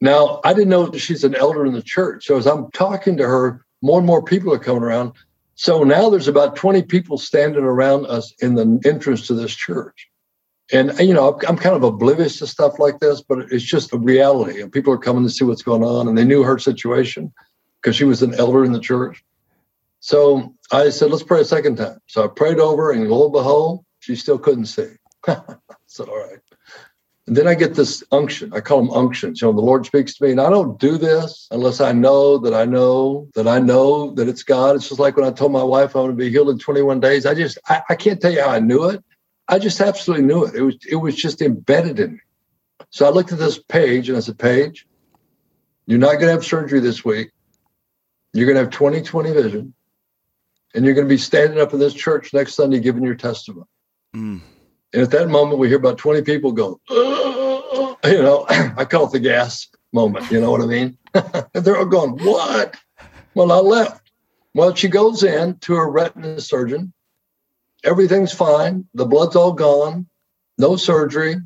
[0.00, 2.26] Now, I didn't know that she's an elder in the church.
[2.26, 5.12] So as I'm talking to her, more and more people are coming around.
[5.56, 10.08] So now there's about 20 people standing around us in the entrance to this church.
[10.72, 13.98] And, you know, I'm kind of oblivious to stuff like this, but it's just a
[13.98, 14.60] reality.
[14.60, 16.08] And people are coming to see what's going on.
[16.08, 17.32] And they knew her situation
[17.80, 19.24] because she was an elder in the church.
[20.00, 21.98] So I said, let's pray a second time.
[22.06, 24.90] So I prayed over, and lo and behold, she still couldn't see.
[25.86, 26.38] so, all right.
[27.26, 28.52] And then I get this unction.
[28.54, 29.40] I call them unctions.
[29.40, 32.38] You know, the Lord speaks to me, and I don't do this unless I know
[32.38, 34.76] that I know that I know that it's God.
[34.76, 37.00] It's just like when I told my wife I'm going to be healed in 21
[37.00, 37.26] days.
[37.26, 39.02] I just, I, I can't tell you how I knew it.
[39.48, 40.54] I just absolutely knew it.
[40.54, 42.20] It was, it was just embedded in me.
[42.90, 44.86] So I looked at this Paige and I said, Paige,
[45.86, 47.30] you're not going to have surgery this week.
[48.32, 49.74] You're going to have 20/20 vision,
[50.74, 53.66] and you're going to be standing up in this church next Sunday giving your testimony.
[54.14, 54.42] Mm.
[54.92, 59.12] And at that moment, we hear about 20 people go, you know, I call it
[59.12, 60.30] the gas moment.
[60.30, 60.98] You know what I mean?
[61.52, 62.76] they're all going, what?
[63.34, 64.10] Well, I left.
[64.54, 66.92] Well, she goes in to a retina surgeon.
[67.84, 68.86] Everything's fine.
[68.94, 70.06] The blood's all gone.
[70.58, 71.36] No surgery.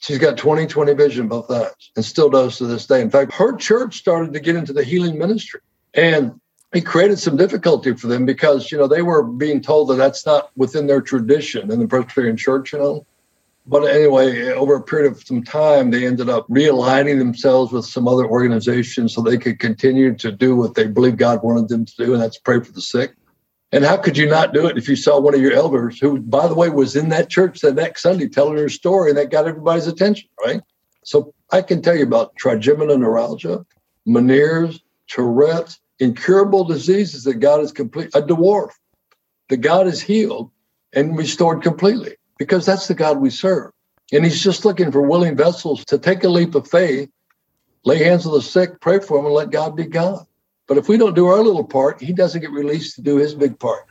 [0.00, 3.00] She's got 20/20 vision both eyes and still does to this day.
[3.00, 5.60] In fact, her church started to get into the healing ministry.
[5.94, 6.40] And
[6.72, 10.24] it created some difficulty for them because you know they were being told that that's
[10.24, 13.06] not within their tradition in the Presbyterian Church, you know.
[13.66, 18.08] But anyway, over a period of some time, they ended up realigning themselves with some
[18.08, 21.96] other organizations so they could continue to do what they believe God wanted them to
[21.96, 23.14] do, and that's pray for the sick.
[23.72, 26.18] And how could you not do it if you saw one of your elders, who,
[26.20, 29.30] by the way, was in that church the next Sunday telling her story, and that
[29.30, 30.60] got everybody's attention, right?
[31.04, 33.64] So I can tell you about trigeminal neuralgia,
[34.08, 38.70] Meniere's, Tourette's, incurable diseases that God has complete a dwarf
[39.50, 40.50] that God has healed
[40.94, 43.70] and restored completely because that's the God we serve.
[44.12, 47.10] And he's just looking for willing vessels to take a leap of faith,
[47.84, 50.24] lay hands on the sick, pray for them, and let God be God.
[50.66, 53.34] But if we don't do our little part, he doesn't get released to do his
[53.34, 53.86] big part.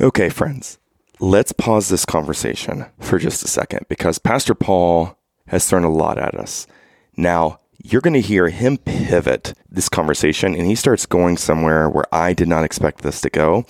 [0.00, 0.78] Okay, friends,
[1.20, 6.18] let's pause this conversation for just a second because Pastor Paul has thrown a lot
[6.18, 6.66] at us.
[7.16, 12.04] Now, you're going to hear him pivot this conversation and he starts going somewhere where
[12.12, 13.66] I did not expect this to go.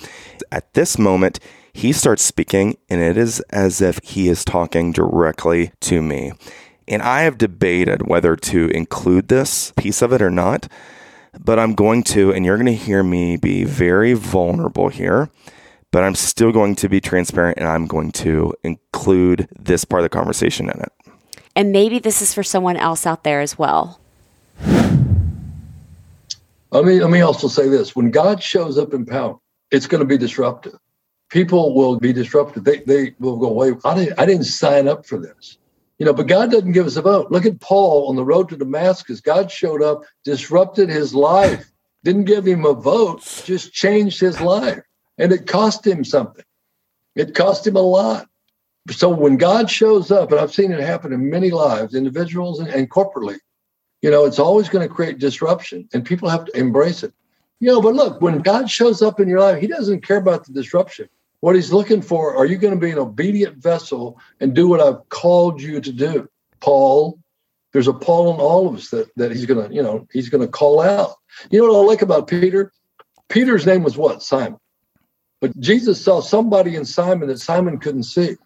[0.50, 1.40] At this moment,
[1.72, 6.32] he starts speaking and it is as if he is talking directly to me.
[6.86, 10.68] And I have debated whether to include this piece of it or not,
[11.40, 15.30] but I'm going to, and you're going to hear me be very vulnerable here,
[15.90, 20.04] but I'm still going to be transparent and I'm going to include this part of
[20.04, 20.92] the conversation in it.
[21.56, 24.01] And maybe this is for someone else out there as well.
[26.72, 29.36] Let me let me also say this: when God shows up in power,
[29.70, 30.78] it's going to be disruptive.
[31.28, 32.64] People will be disrupted.
[32.64, 33.72] They they will go away.
[33.84, 35.58] I didn't I didn't sign up for this,
[35.98, 36.14] you know.
[36.14, 37.30] But God doesn't give us a vote.
[37.30, 39.20] Look at Paul on the road to Damascus.
[39.20, 41.70] God showed up, disrupted his life,
[42.04, 44.82] didn't give him a vote, just changed his life,
[45.18, 46.44] and it cost him something.
[47.14, 48.28] It cost him a lot.
[48.90, 52.68] So when God shows up, and I've seen it happen in many lives, individuals and,
[52.68, 53.36] and corporately,
[54.02, 57.14] you know, it's always going to create disruption and people have to embrace it.
[57.60, 60.44] You know, but look, when God shows up in your life, he doesn't care about
[60.44, 61.08] the disruption.
[61.40, 64.80] What he's looking for, are you going to be an obedient vessel and do what
[64.80, 66.28] I've called you to do?
[66.60, 67.20] Paul,
[67.72, 70.28] there's a Paul in all of us that, that he's going to, you know, he's
[70.28, 71.14] going to call out.
[71.50, 72.72] You know what I like about Peter?
[73.28, 74.22] Peter's name was what?
[74.22, 74.58] Simon.
[75.40, 78.36] But Jesus saw somebody in Simon that Simon couldn't see.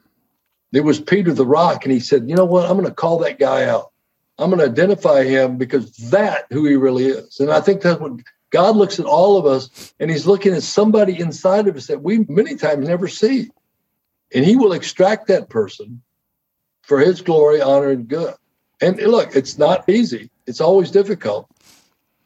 [0.73, 1.85] It was Peter the rock.
[1.85, 2.69] And he said, you know what?
[2.69, 3.92] I'm going to call that guy out.
[4.38, 7.40] I'm going to identify him because that who he really is.
[7.40, 8.20] And I think that's what
[8.51, 12.03] God looks at all of us and he's looking at somebody inside of us that
[12.03, 13.51] we many times never see.
[14.35, 16.03] And he will extract that person
[16.83, 18.35] for his glory, honor, and good.
[18.81, 20.31] And look, it's not easy.
[20.46, 21.49] It's always difficult,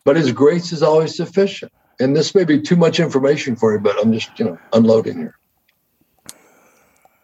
[0.05, 1.73] but his grace is always sufficient.
[2.01, 5.19] And this may be too much information for you, but I'm just, you know, unloading
[5.19, 5.37] here.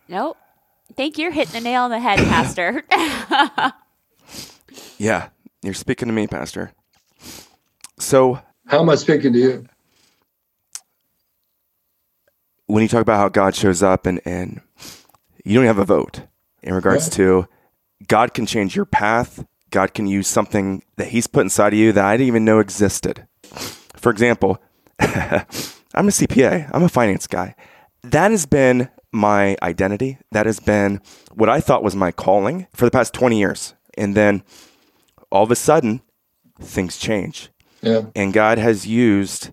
[0.09, 0.37] Nope.
[0.91, 2.85] I think you're hitting the nail on the head, Pastor.
[4.99, 5.29] Yeah,
[5.63, 6.73] you're speaking to me, Pastor.
[7.99, 9.67] So, how am I speaking to you?
[12.67, 14.61] When you talk about how God shows up and, and
[15.45, 16.23] you don't have a vote
[16.63, 17.15] in regards yeah.
[17.15, 17.49] to
[18.09, 21.93] God can change your path, God can use something that He's put inside of you
[21.93, 23.27] that I didn't even know existed.
[23.97, 24.61] For example,
[24.99, 27.55] I'm a CPA, I'm a finance guy.
[28.03, 30.19] That has been my identity.
[30.33, 31.01] That has been
[31.33, 33.75] what I thought was my calling for the past 20 years.
[33.97, 34.43] And then
[35.31, 36.03] all of a sudden,
[36.61, 37.51] things change.
[37.83, 38.03] Yeah.
[38.15, 39.51] And God has used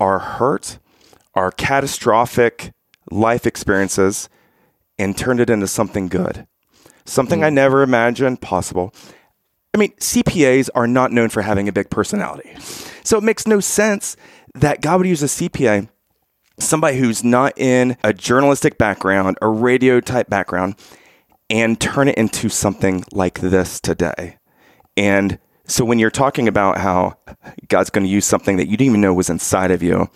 [0.00, 0.78] our hurt,
[1.34, 2.72] our catastrophic
[3.10, 4.28] life experiences,
[4.98, 6.46] and turned it into something good,
[7.04, 7.44] something mm.
[7.44, 8.94] I never imagined possible.
[9.74, 12.54] I mean, CPAs are not known for having a big personality.
[13.04, 14.16] So it makes no sense
[14.54, 15.88] that God would use a CPA,
[16.58, 20.76] somebody who's not in a journalistic background, a radio type background,
[21.48, 24.36] and turn it into something like this today.
[24.96, 27.16] And so when you're talking about how
[27.68, 30.08] God's going to use something that you didn't even know was inside of you,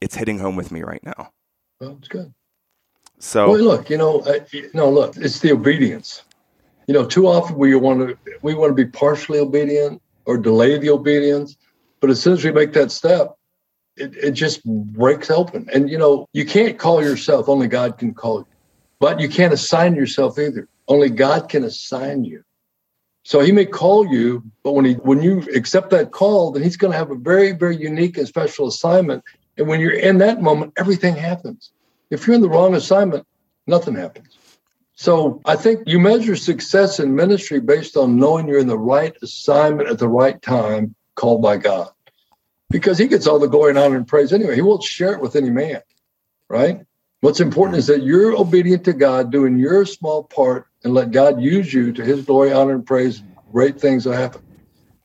[0.00, 1.30] it's hitting home with me right now.
[1.80, 2.32] Well, it's good.
[3.18, 4.40] So Well, look, you know, uh,
[4.74, 6.22] no, look, it's the obedience.
[6.86, 10.78] You know, too often we want to we want to be partially obedient or delay
[10.78, 11.56] the obedience,
[12.00, 13.36] but as soon as we make that step,
[13.96, 15.68] it, it just breaks open.
[15.72, 18.46] And you know, you can't call yourself; only God can call you.
[19.00, 20.68] But you can't assign yourself either.
[20.86, 22.42] Only God can assign you.
[23.28, 26.78] So He may call you, but when He when you accept that call, then He's
[26.78, 29.22] going to have a very very unique and special assignment.
[29.58, 31.70] And when you're in that moment, everything happens.
[32.08, 33.26] If you're in the wrong assignment,
[33.66, 34.38] nothing happens.
[34.94, 39.14] So I think you measure success in ministry based on knowing you're in the right
[39.20, 41.90] assignment at the right time, called by God.
[42.70, 44.54] Because he gets all the glory and honor and praise anyway.
[44.54, 45.82] He won't share it with any man,
[46.48, 46.80] right?
[47.20, 51.40] What's important is that you're obedient to God, doing your small part, and let God
[51.40, 53.22] use you to his glory, honor, and praise.
[53.50, 54.42] Great things will happen.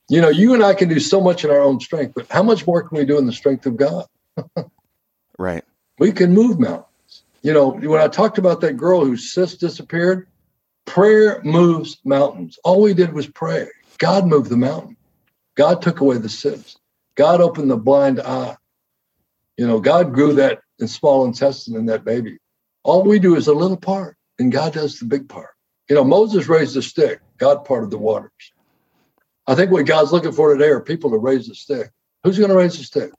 [0.10, 2.44] You know, you and I can do so much in our own strength, but how
[2.44, 4.06] much more can we do in the strength of God?
[5.40, 5.64] right.
[5.98, 7.24] We can move mountains.
[7.42, 10.28] You know, when I talked about that girl whose cyst disappeared,
[10.86, 12.60] prayer moves mountains.
[12.64, 13.68] All we did was pray.
[13.98, 14.98] God moved the mountain.
[15.56, 16.80] God took away the cyst.
[17.16, 18.58] God opened the blind eye.
[19.58, 22.38] You know, God grew that in small intestine in that baby.
[22.84, 25.52] All we do is a little part, and God does the big part.
[25.90, 28.32] You know, Moses raised the stick, God parted the waters.
[29.46, 31.92] I think what God's looking for today are people to raise the stick.
[32.24, 33.12] Who's going to raise the stick?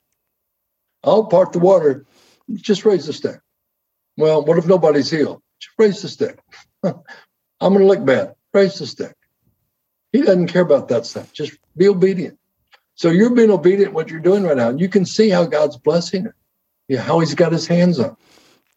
[1.03, 2.07] I'll part the water.
[2.55, 3.41] Just raise the stick.
[4.17, 5.43] Well, what if nobody's healed?
[5.61, 6.39] Just raise the stick.
[6.85, 7.03] I'm
[7.61, 8.35] going to look bad.
[8.53, 9.15] Raise the stick.
[10.13, 11.33] He doesn't care about that stuff.
[11.33, 12.39] Just be obedient.
[12.95, 14.69] So you're being obedient what you're doing right now.
[14.69, 16.33] And you can see how God's blessing it.
[16.89, 18.17] Yeah, how he's got his hands on.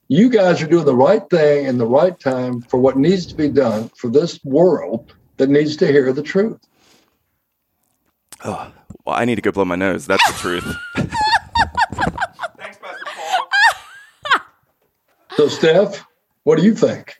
[0.07, 3.35] You guys are doing the right thing in the right time for what needs to
[3.35, 6.59] be done for this world that needs to hear the truth.
[8.45, 8.71] Oh,
[9.05, 10.07] well, I need to go blow my nose.
[10.07, 10.63] That's the truth.
[12.57, 13.49] Thanks, Pastor Paul.
[15.35, 16.05] So, Steph,
[16.43, 17.19] what do you think?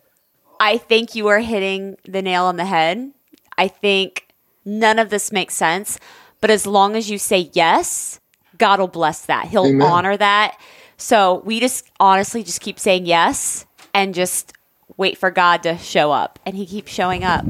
[0.60, 3.12] I think you are hitting the nail on the head.
[3.58, 4.28] I think
[4.64, 6.00] none of this makes sense,
[6.40, 8.20] but as long as you say yes,
[8.58, 9.48] God will bless that.
[9.48, 9.82] He'll Amen.
[9.82, 10.58] honor that.
[10.98, 14.54] So we just honestly just keep saying yes and just
[14.98, 17.46] wait for God to show up, and He keeps showing up.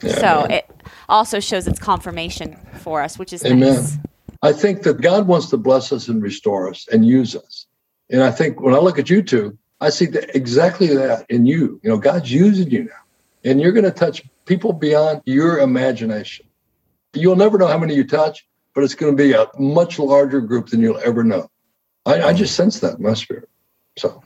[0.00, 0.70] so it
[1.08, 3.74] also shows its confirmation for us, which is Amen.
[3.74, 3.98] nice.
[4.42, 7.66] I think that God wants to bless us and restore us and use us.
[8.10, 11.46] And I think when I look at you two, I see that exactly that in
[11.46, 11.80] you.
[11.82, 13.02] You know, God's using you now,
[13.44, 16.46] and you're going to touch people beyond your imagination.
[17.14, 20.40] You'll never know how many you touch, but it's going to be a much larger
[20.40, 21.50] group than you'll ever know.
[22.06, 23.48] I, I um, just sense that in my spirit.
[23.96, 24.22] So,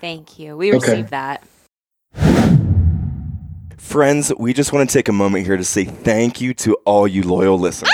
[0.00, 0.56] Thank you.
[0.56, 1.02] We Okay.
[1.02, 1.42] received that.
[3.78, 7.08] Friends, we just want to take a moment here to say thank you to all
[7.08, 7.90] you loyal listeners.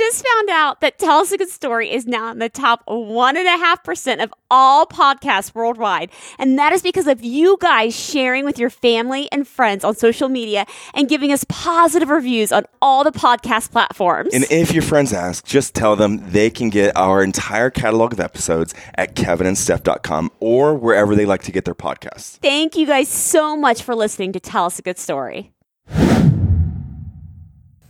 [0.00, 2.38] You guys, we just found out that Tell Us a Good Story is now in
[2.38, 6.10] the top 1.5% of all podcasts worldwide.
[6.38, 10.28] And that is because of you guys sharing with your family and friends on social
[10.28, 14.32] media and giving us positive reviews on all the podcast platforms.
[14.32, 18.20] And if your friends ask, just tell them they can get our entire catalog of
[18.20, 22.38] episodes at kevinandsteph.com or wherever they like to get their podcasts.
[22.38, 25.52] Thank you guys so much for listening to Tell Us a Good Story.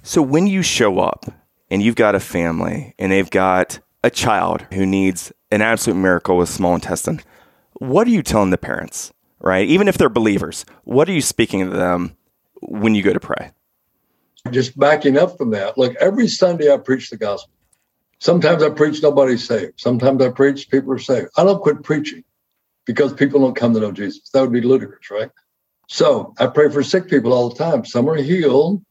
[0.02, 1.39] So when you show up
[1.70, 6.36] and you've got a family and they've got a child who needs an absolute miracle
[6.36, 7.20] with small intestine,
[7.74, 9.68] what are you telling the parents, right?
[9.68, 12.16] Even if they're believers, what are you speaking to them
[12.60, 13.52] when you go to pray?
[14.50, 17.52] just backing up from that, look, every Sunday I preach the gospel.
[18.18, 19.80] Sometimes I preach nobody's saved.
[19.80, 21.28] Sometimes I preach people are saved.
[21.36, 22.24] I don't quit preaching
[22.86, 24.28] because people don't come to know Jesus.
[24.30, 25.30] That would be ludicrous, right?
[25.88, 27.84] So I pray for sick people all the time.
[27.84, 28.82] Some are healed,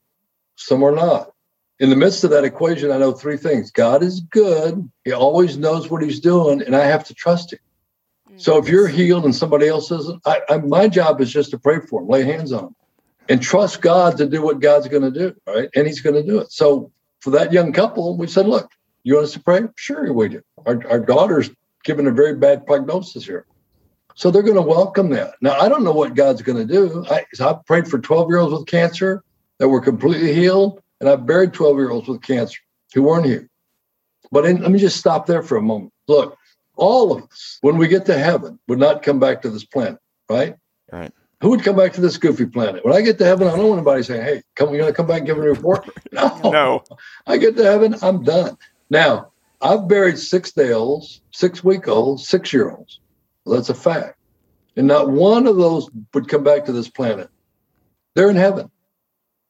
[0.56, 1.32] some are not.
[1.80, 5.58] In the midst of that equation, I know three things God is good, He always
[5.58, 7.60] knows what He's doing, and I have to trust Him.
[8.30, 11.52] Mm, so if you're healed and somebody else isn't, I, I, my job is just
[11.52, 12.76] to pray for them, lay hands on them,
[13.30, 15.70] and trust God to do what God's going to do, right?
[15.74, 16.52] And He's going to do it.
[16.52, 18.72] So for that young couple, we said, look,
[19.04, 19.62] you want us to pray?
[19.76, 20.42] Sure, we do.
[20.66, 21.50] Our, our daughter's
[21.86, 23.46] given a very bad prognosis here.
[24.16, 25.36] So they're going to welcome that.
[25.40, 27.06] Now, I don't know what God's going to do.
[27.10, 29.24] I, I've prayed for 12 year olds with cancer
[29.60, 32.60] that were completely healed, and I've buried 12 year olds with cancer
[32.94, 33.50] who weren't here.
[34.32, 35.94] But in, let me just stop there for a moment.
[36.08, 36.38] Look,
[36.76, 40.00] all of us, when we get to heaven, would not come back to this planet,
[40.30, 40.56] right?
[40.92, 41.12] Right.
[41.42, 42.84] Who would come back to this goofy planet?
[42.84, 44.96] When I get to heaven, I don't want anybody saying, "Hey, come, you're going to
[44.96, 46.84] come back and give me a report." No, No.
[47.28, 48.58] I get to heaven, I'm done.
[48.90, 49.32] Now,
[49.62, 53.00] I've buried six day olds, six week olds, six year olds.
[53.46, 54.18] Well, that's a fact.
[54.76, 57.30] And not one of those would come back to this planet.
[58.16, 58.70] They're in heaven.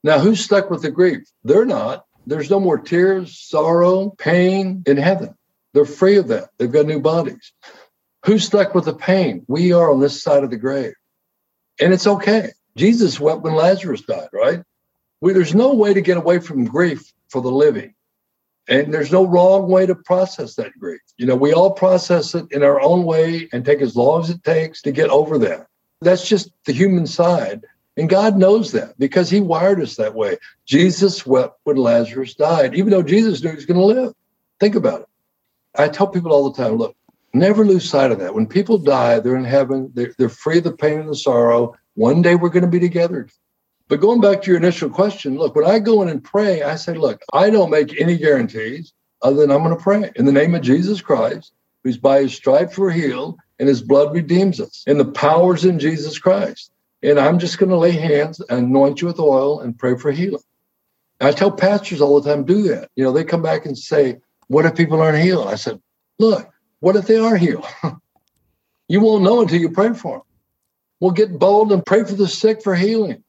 [0.03, 1.23] Now, who's stuck with the grief?
[1.43, 2.05] They're not.
[2.25, 5.35] There's no more tears, sorrow, pain in heaven.
[5.73, 6.49] They're free of that.
[6.57, 7.53] They've got new bodies.
[8.25, 9.45] Who's stuck with the pain?
[9.47, 10.93] We are on this side of the grave.
[11.79, 12.51] And it's okay.
[12.75, 14.61] Jesus wept when Lazarus died, right?
[15.21, 17.93] We, there's no way to get away from grief for the living.
[18.67, 21.01] And there's no wrong way to process that grief.
[21.17, 24.29] You know, we all process it in our own way and take as long as
[24.29, 25.65] it takes to get over that.
[26.01, 27.65] That's just the human side.
[27.99, 30.37] And God knows that because he wired us that way.
[30.65, 34.13] Jesus wept when Lazarus died, even though Jesus knew he was going to live.
[34.61, 35.07] Think about it.
[35.77, 36.95] I tell people all the time look,
[37.33, 38.33] never lose sight of that.
[38.33, 41.75] When people die, they're in heaven, they're, they're free of the pain and the sorrow.
[41.95, 43.27] One day we're going to be together.
[43.89, 46.75] But going back to your initial question, look, when I go in and pray, I
[46.75, 50.31] say, look, I don't make any guarantees other than I'm going to pray in the
[50.31, 51.51] name of Jesus Christ,
[51.83, 54.85] who's by his stripes we're healed and his blood redeems us.
[54.87, 56.71] And the power's in Jesus Christ.
[57.01, 60.11] And I'm just going to lay hands and anoint you with oil and pray for
[60.11, 60.41] healing.
[61.19, 62.89] And I tell pastors all the time, do that.
[62.95, 65.47] You know, they come back and say, what if people aren't healed?
[65.47, 65.81] I said,
[66.17, 67.65] look, what if they are healed?
[68.87, 70.21] you won't know until you pray for them.
[70.99, 73.23] We'll get bold and pray for the sick for healing.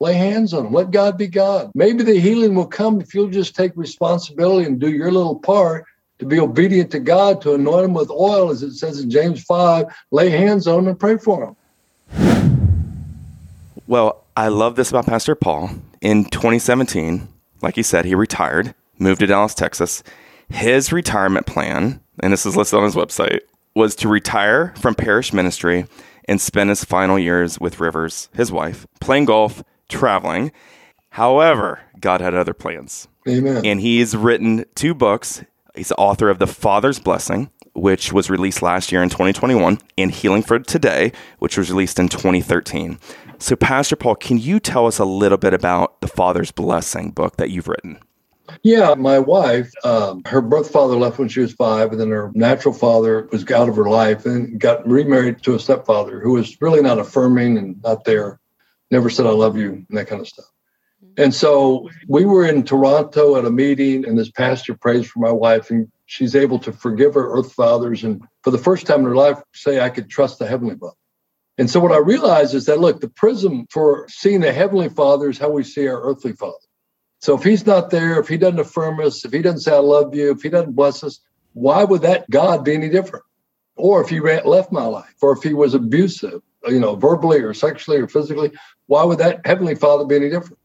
[0.00, 0.72] Lay hands on them.
[0.72, 1.70] Let God be God.
[1.74, 5.84] Maybe the healing will come if you'll just take responsibility and do your little part
[6.18, 9.42] to be obedient to God, to anoint them with oil, as it says in James
[9.44, 11.54] 5, lay hands on them and pray for
[12.10, 12.53] them.
[13.86, 15.70] Well, I love this about Pastor Paul.
[16.00, 17.28] In 2017,
[17.62, 20.02] like he said, he retired, moved to Dallas, Texas.
[20.48, 23.40] His retirement plan, and this is listed on his website,
[23.74, 25.86] was to retire from parish ministry
[26.26, 30.52] and spend his final years with Rivers, his wife, playing golf, traveling.
[31.10, 33.08] However, God had other plans.
[33.28, 33.64] Amen.
[33.64, 35.44] And he's written two books.
[35.74, 40.10] He's the author of The Father's Blessing, which was released last year in 2021, and
[40.10, 42.98] Healing for Today, which was released in 2013.
[43.44, 47.36] So, Pastor Paul, can you tell us a little bit about the Father's Blessing book
[47.36, 47.98] that you've written?
[48.62, 52.32] Yeah, my wife, um, her birth father left when she was five, and then her
[52.34, 56.56] natural father was out of her life and got remarried to a stepfather who was
[56.62, 58.40] really not affirming and not there,
[58.90, 60.50] never said, I love you, and that kind of stuff.
[61.18, 65.32] And so we were in Toronto at a meeting, and this pastor prays for my
[65.32, 69.04] wife, and she's able to forgive her earth fathers and for the first time in
[69.04, 70.96] her life say, I could trust the Heavenly Father.
[71.56, 75.30] And so what I realized is that, look, the prism for seeing the Heavenly Father
[75.30, 76.56] is how we see our earthly father.
[77.20, 79.78] So if he's not there, if he doesn't affirm us, if he doesn't say, I
[79.78, 81.20] love you, if he doesn't bless us,
[81.52, 83.24] why would that God be any different?
[83.76, 87.54] Or if he left my life, or if he was abusive, you know, verbally or
[87.54, 88.52] sexually or physically,
[88.86, 90.58] why would that Heavenly Father be any different?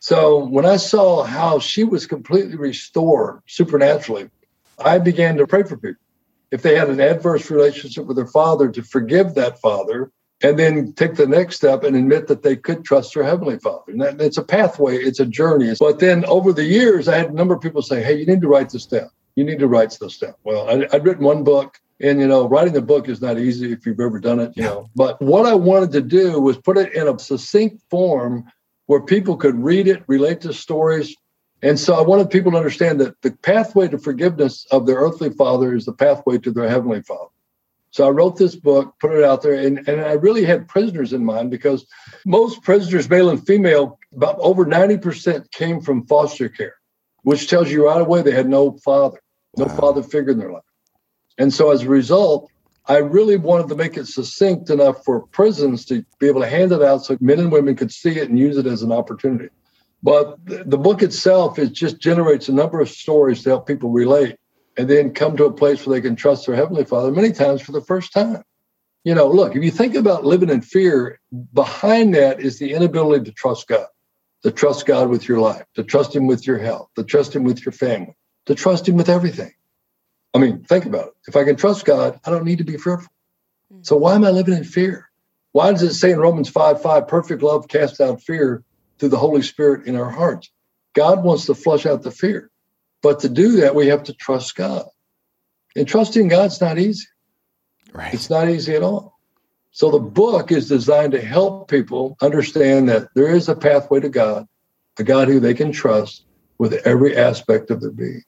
[0.00, 4.30] So when I saw how she was completely restored supernaturally,
[4.78, 6.02] I began to pray for people.
[6.50, 10.10] If they had an adverse relationship with their father, to forgive that father
[10.42, 13.92] and then take the next step and admit that they could trust their heavenly father.
[13.92, 15.72] And that, it's a pathway, it's a journey.
[15.78, 18.40] But then over the years, I had a number of people say, "Hey, you need
[18.40, 19.10] to write this down.
[19.36, 22.48] You need to write this down." Well, I, I'd written one book, and you know,
[22.48, 24.52] writing a book is not easy if you've ever done it.
[24.56, 28.44] You know, but what I wanted to do was put it in a succinct form
[28.86, 31.16] where people could read it, relate to stories.
[31.64, 35.30] And so I wanted people to understand that the pathway to forgiveness of their earthly
[35.30, 37.30] father is the pathway to their heavenly father.
[37.92, 41.12] So I wrote this book, put it out there, and, and I really had prisoners
[41.12, 41.86] in mind because
[42.24, 46.74] most prisoners, male and female, about over 90% came from foster care,
[47.22, 49.20] which tells you right away they had no father,
[49.58, 49.76] no Wow.
[49.76, 50.62] father figure in their life.
[51.36, 52.50] And so as a result,
[52.86, 56.72] I really wanted to make it succinct enough for prisons to be able to hand
[56.72, 59.50] it out so men and women could see it and use it as an opportunity.
[60.02, 64.36] But the book itself, it just generates a number of stories to help people relate
[64.76, 67.60] and then come to a place where they can trust their Heavenly Father many times
[67.60, 68.42] for the first time.
[69.04, 71.20] You know, look, if you think about living in fear,
[71.52, 73.86] behind that is the inability to trust God,
[74.44, 77.42] to trust God with your life, to trust Him with your health, to trust Him
[77.44, 78.14] with your family,
[78.46, 79.52] to trust Him with everything.
[80.34, 81.14] I mean, think about it.
[81.26, 83.12] If I can trust God, I don't need to be fearful.
[83.72, 83.84] Mm.
[83.84, 85.10] So why am I living in fear?
[85.50, 88.64] Why does it say in Romans 5 5, perfect love casts out fear
[88.98, 90.50] through the Holy Spirit in our hearts?
[90.94, 92.50] God wants to flush out the fear.
[93.02, 94.86] But to do that, we have to trust God.
[95.74, 97.06] And trusting God's not easy.
[97.92, 98.14] Right.
[98.14, 99.18] It's not easy at all.
[99.70, 104.08] So the book is designed to help people understand that there is a pathway to
[104.08, 104.46] God,
[104.98, 106.24] a God who they can trust
[106.58, 108.22] with every aspect of their being.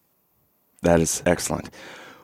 [0.83, 1.71] That is excellent.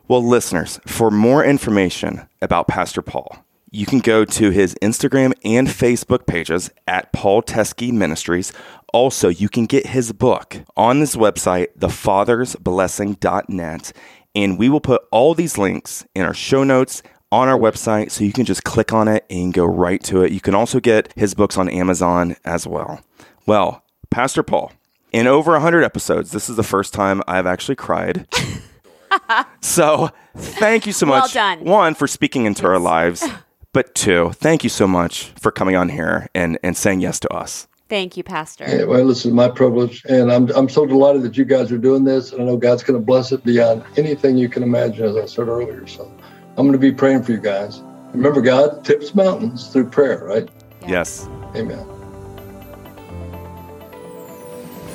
[0.08, 5.68] Well, listeners, for more information about Pastor Paul, you can go to his Instagram and
[5.68, 8.52] Facebook pages at Paul Teske Ministries.
[8.92, 13.92] Also, you can get his book on this website, thefathersblessing.net.
[14.34, 18.24] And we will put all these links in our show notes on our website so
[18.24, 20.32] you can just click on it and go right to it.
[20.32, 23.00] You can also get his books on Amazon as well.
[23.46, 24.72] Well, Pastor Paul,
[25.12, 28.26] in over 100 episodes, this is the first time I've actually cried.
[29.60, 31.34] so, thank you so Well much.
[31.34, 31.64] done.
[31.64, 33.26] One, for speaking into our lives,
[33.72, 37.32] but two, thank you so much for coming on here and, and saying yes to
[37.32, 37.66] us.
[37.90, 38.66] Thank you, Pastor.
[38.68, 42.04] Yeah, well, listen, my privilege, and I'm I'm so delighted that you guys are doing
[42.04, 45.16] this, and I know God's going to bless it beyond anything you can imagine, as
[45.16, 45.84] I said earlier.
[45.88, 46.04] So,
[46.56, 47.82] I'm going to be praying for you guys.
[48.12, 50.48] Remember, God tips mountains through prayer, right?
[50.86, 51.28] Yes.
[51.56, 51.99] Amen.